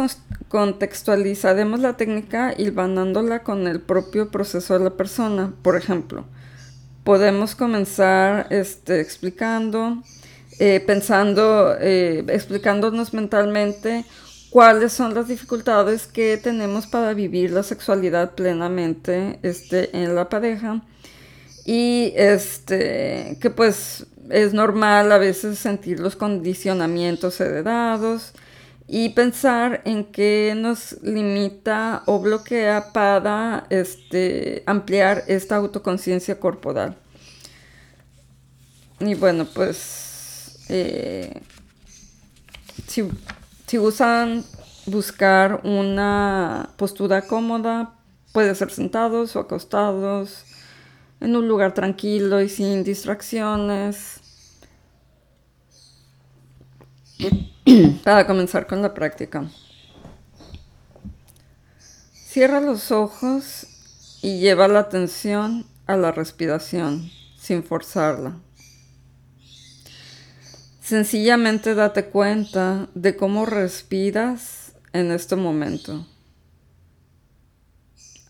[0.50, 5.54] contextualizaremos la técnica hilvanándola con el propio proceso de la persona.
[5.62, 6.26] Por ejemplo,
[7.06, 10.04] podemos comenzar este, explicando,
[10.60, 14.04] eh, pensando, eh, explicándonos mentalmente
[14.50, 20.82] cuáles son las dificultades que tenemos para vivir la sexualidad plenamente este, en la pareja
[21.66, 28.34] y este, que pues es normal a veces sentir los condicionamientos heredados
[28.88, 36.96] y pensar en qué nos limita o bloquea para este, ampliar esta autoconciencia corporal.
[39.00, 41.42] Y bueno, pues eh,
[42.88, 43.08] si,
[43.68, 44.44] si usan
[44.86, 47.94] buscar una postura cómoda,
[48.32, 50.46] puede ser sentados o acostados,
[51.20, 54.22] en un lugar tranquilo y sin distracciones.
[58.04, 59.50] Para comenzar con la práctica.
[62.14, 63.68] Cierra los ojos
[64.22, 67.10] y lleva la atención a la respiración
[67.40, 68.38] sin forzarla.
[70.82, 76.06] Sencillamente date cuenta de cómo respiras en este momento.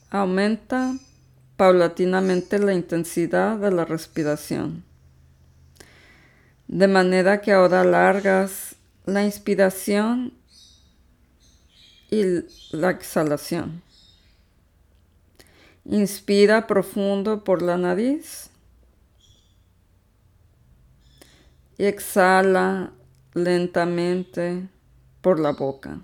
[0.10, 0.96] Aumenta
[1.58, 4.84] paulatinamente la intensidad de la respiración,
[6.68, 10.34] de manera que ahora largas la inspiración
[12.10, 12.24] y
[12.72, 13.82] la exhalación.
[15.86, 18.50] Inspira profundo por la nariz
[21.78, 22.92] y exhala
[23.34, 24.68] lentamente
[25.22, 26.02] por la boca.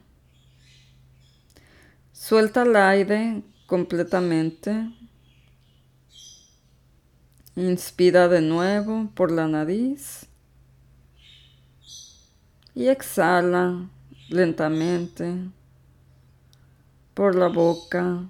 [2.13, 4.89] Suelta el aire completamente.
[7.55, 10.25] Inspira de nuevo por la nariz
[12.73, 13.89] y exhala
[14.29, 15.35] lentamente
[17.13, 18.27] por la boca,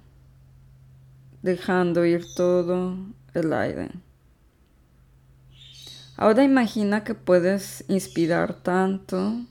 [1.41, 2.97] dejando ir todo
[3.33, 3.91] el aire.
[6.17, 9.45] Ahora imagina que puedes inspirar tanto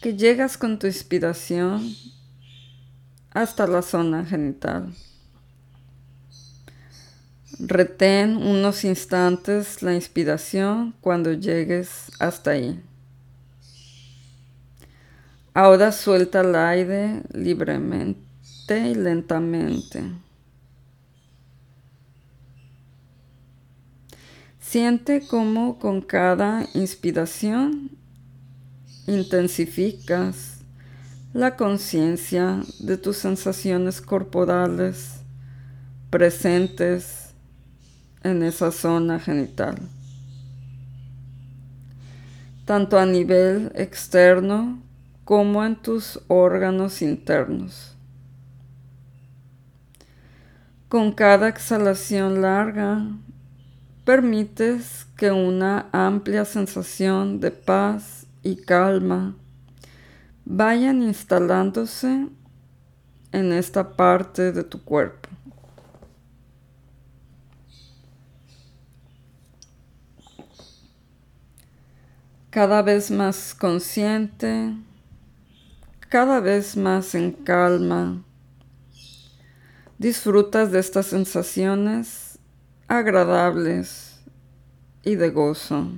[0.00, 1.94] que llegas con tu inspiración
[3.30, 4.94] hasta la zona genital.
[7.64, 12.82] Retén unos instantes la inspiración cuando llegues hasta ahí.
[15.54, 20.02] Ahora suelta el aire libremente y lentamente.
[24.58, 27.92] Siente cómo con cada inspiración
[29.06, 30.64] intensificas
[31.32, 35.20] la conciencia de tus sensaciones corporales
[36.10, 37.21] presentes
[38.22, 39.76] en esa zona genital,
[42.64, 44.80] tanto a nivel externo
[45.24, 47.96] como en tus órganos internos.
[50.88, 53.06] Con cada exhalación larga,
[54.04, 59.36] permites que una amplia sensación de paz y calma
[60.44, 62.28] vayan instalándose
[63.30, 65.21] en esta parte de tu cuerpo.
[72.52, 74.74] Cada vez más consciente,
[76.10, 78.22] cada vez más en calma.
[79.96, 82.38] Disfrutas de estas sensaciones
[82.88, 84.20] agradables
[85.02, 85.92] y de gozo.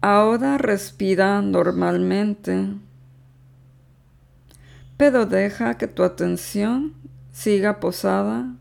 [0.00, 2.68] Ahora respira normalmente,
[4.96, 6.94] pero deja que tu atención
[7.32, 8.54] siga posada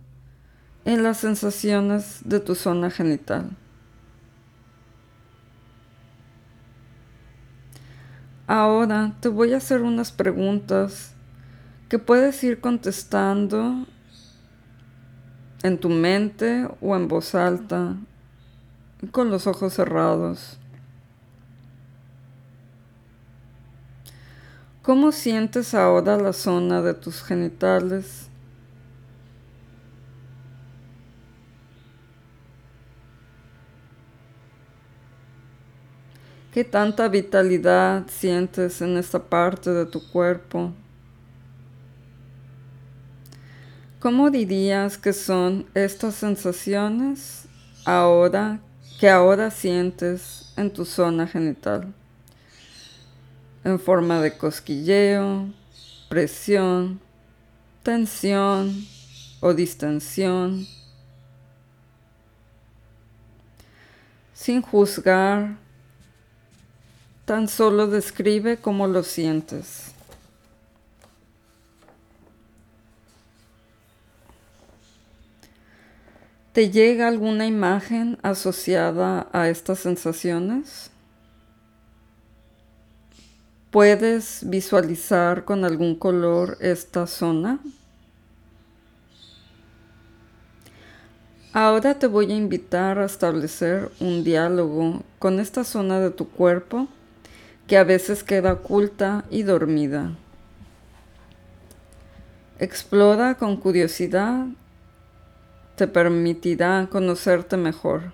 [0.86, 3.58] en las sensaciones de tu zona genital.
[8.48, 11.14] Ahora te voy a hacer unas preguntas
[11.90, 13.86] que puedes ir contestando
[15.64, 17.96] en tu mente o en voz alta
[19.12, 20.58] con los ojos cerrados.
[24.82, 28.31] ¿Cómo sientes ahora la zona de tus genitales?
[36.52, 40.74] ¿Qué tanta vitalidad sientes en esta parte de tu cuerpo?
[44.02, 47.46] ¿Cómo dirías que son estas sensaciones
[47.86, 48.60] ahora
[49.00, 51.94] que ahora sientes en tu zona genital?
[53.64, 55.48] En forma de cosquilleo,
[56.10, 57.00] presión,
[57.82, 58.76] tensión
[59.40, 60.68] o distensión.
[64.34, 65.56] Sin juzgar,
[67.32, 69.94] Tan solo describe cómo lo sientes.
[76.52, 80.90] ¿Te llega alguna imagen asociada a estas sensaciones?
[83.70, 87.62] ¿Puedes visualizar con algún color esta zona?
[91.54, 96.90] Ahora te voy a invitar a establecer un diálogo con esta zona de tu cuerpo
[97.72, 100.12] que a veces queda oculta y dormida.
[102.60, 104.48] Explora con curiosidad,
[105.78, 108.12] te permitirá conocerte mejor.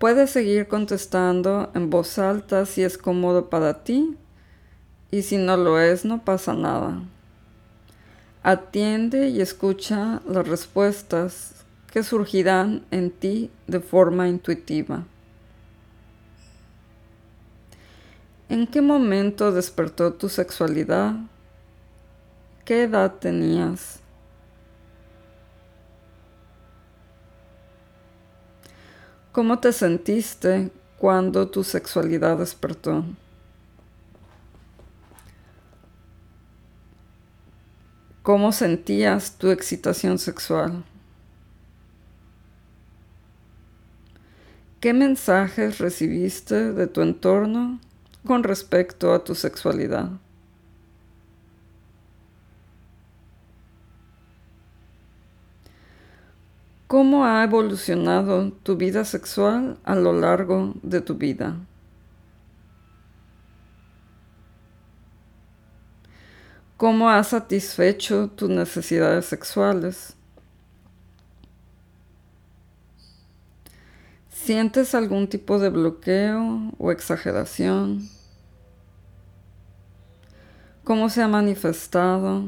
[0.00, 4.16] Puedes seguir contestando en voz alta si es cómodo para ti
[5.12, 7.00] y si no lo es no pasa nada.
[8.42, 15.04] Atiende y escucha las respuestas que surgirán en ti de forma intuitiva.
[18.50, 21.16] ¿En qué momento despertó tu sexualidad?
[22.64, 24.00] ¿Qué edad tenías?
[29.32, 33.04] ¿Cómo te sentiste cuando tu sexualidad despertó?
[38.22, 40.84] ¿Cómo sentías tu excitación sexual?
[44.80, 47.78] ¿Qué mensajes recibiste de tu entorno
[48.26, 50.10] con respecto a tu sexualidad?
[56.86, 61.56] ¿Cómo ha evolucionado tu vida sexual a lo largo de tu vida?
[66.78, 70.17] ¿Cómo has satisfecho tus necesidades sexuales?
[74.48, 78.08] ¿Sientes algún tipo de bloqueo o exageración?
[80.84, 82.44] ¿Cómo se ha manifestado?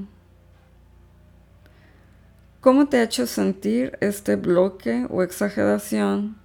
[2.62, 6.38] ¿Cómo te ha hecho sentir este bloque o exageración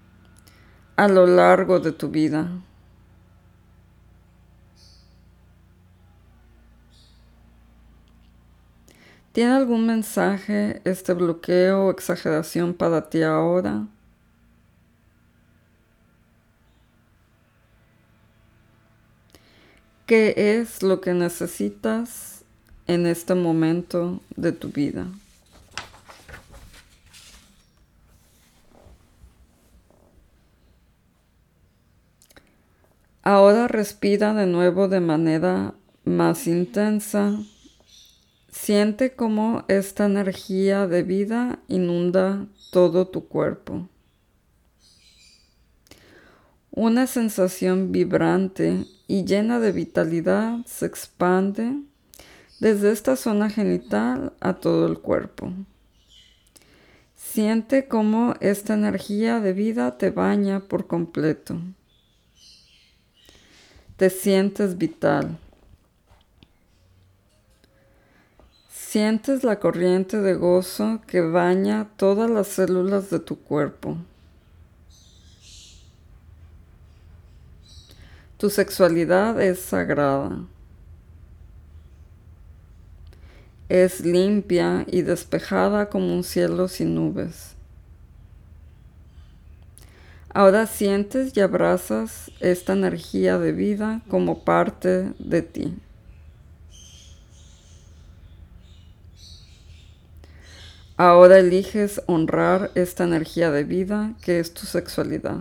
[0.97, 2.49] a lo largo de tu vida?
[9.31, 13.87] ¿Tiene algún mensaje este bloqueo o exageración para ti ahora?
[20.05, 22.43] ¿Qué es lo que necesitas
[22.87, 25.07] en este momento de tu vida?
[33.23, 37.39] Ahora respira de nuevo de manera más intensa
[38.55, 43.87] Siente cómo esta energía de vida inunda todo tu cuerpo.
[46.71, 51.81] Una sensación vibrante y llena de vitalidad se expande
[52.59, 55.51] desde esta zona genital a todo el cuerpo.
[57.15, 61.57] Siente cómo esta energía de vida te baña por completo.
[63.97, 65.37] Te sientes vital.
[68.69, 73.97] Sientes la corriente de gozo que baña todas las células de tu cuerpo.
[78.45, 80.45] Tu sexualidad es sagrada.
[83.69, 87.55] Es limpia y despejada como un cielo sin nubes.
[90.31, 95.75] Ahora sientes y abrazas esta energía de vida como parte de ti.
[100.97, 105.39] Ahora eliges honrar esta energía de vida que es tu sexualidad.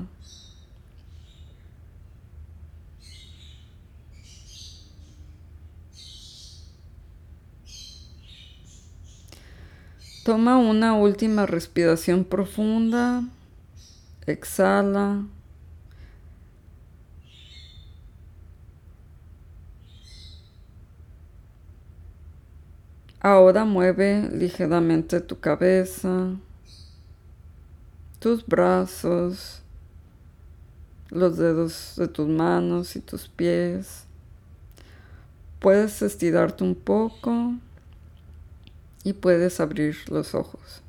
[10.25, 13.25] Toma una última respiración profunda.
[14.27, 15.23] Exhala.
[23.21, 26.31] Ahora mueve ligeramente tu cabeza,
[28.19, 29.61] tus brazos,
[31.11, 34.05] los dedos de tus manos y tus pies.
[35.59, 37.57] Puedes estirarte un poco
[39.05, 40.83] y puedes abrir los ojos.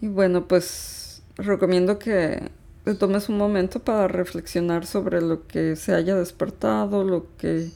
[0.00, 2.50] Y bueno, pues recomiendo que
[2.84, 7.70] te tomes un momento para reflexionar sobre lo que se haya despertado, lo que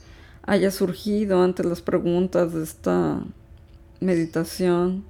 [0.44, 3.20] haya surgido ante las preguntas de esta
[4.00, 5.05] meditación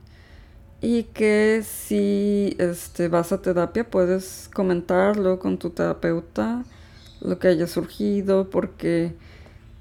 [0.83, 6.65] y que si este, vas a terapia puedes comentarlo con tu terapeuta
[7.21, 9.15] lo que haya surgido porque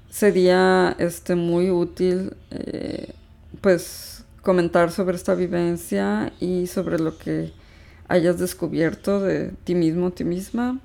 [0.08, 3.14] sería este, muy útil eh,
[3.60, 7.52] pues comentar sobre esta vivencia y sobre lo que
[8.06, 10.78] hayas descubierto de ti mismo ti misma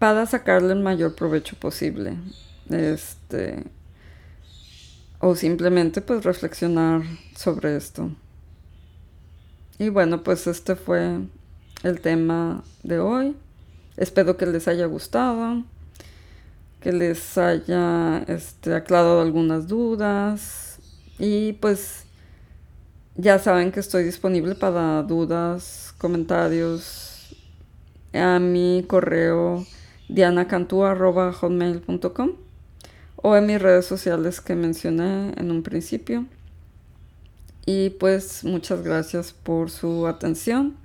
[0.00, 2.16] para sacarle el mayor provecho posible.
[2.68, 3.64] Este
[5.20, 7.02] o simplemente pues reflexionar
[7.36, 8.10] sobre esto.
[9.80, 11.20] Y bueno, pues este fue
[11.84, 13.34] el tema de hoy.
[13.96, 15.64] Espero que les haya gustado,
[16.82, 20.80] que les haya este, aclarado algunas dudas
[21.18, 22.04] y pues
[23.16, 27.34] ya saben que estoy disponible para dudas, comentarios
[28.12, 29.64] a mi correo
[30.10, 32.32] dianacantú.com
[33.16, 36.26] o en mis redes sociales que mencioné en un principio.
[37.66, 40.76] Y pues muchas gracias por su atención.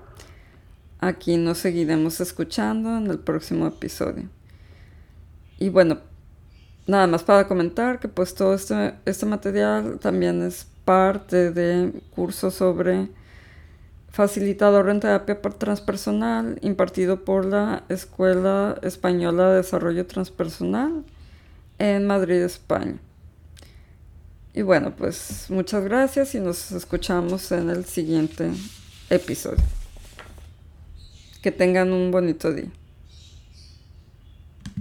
[0.99, 4.29] Aquí nos seguiremos escuchando en el próximo episodio.
[5.57, 5.99] y bueno,
[6.87, 12.53] nada más para comentar que pues todo este, este material también es parte de cursos
[12.53, 13.09] sobre
[14.09, 21.03] facilitador en terapia transpersonal impartido por la Escuela Española de Desarrollo Transpersonal
[21.79, 22.97] en Madrid, España.
[24.55, 28.51] Y bueno, pues muchas gracias y nos escuchamos en el siguiente
[29.09, 29.61] episodio.
[31.41, 32.69] Que tengan un bonito día.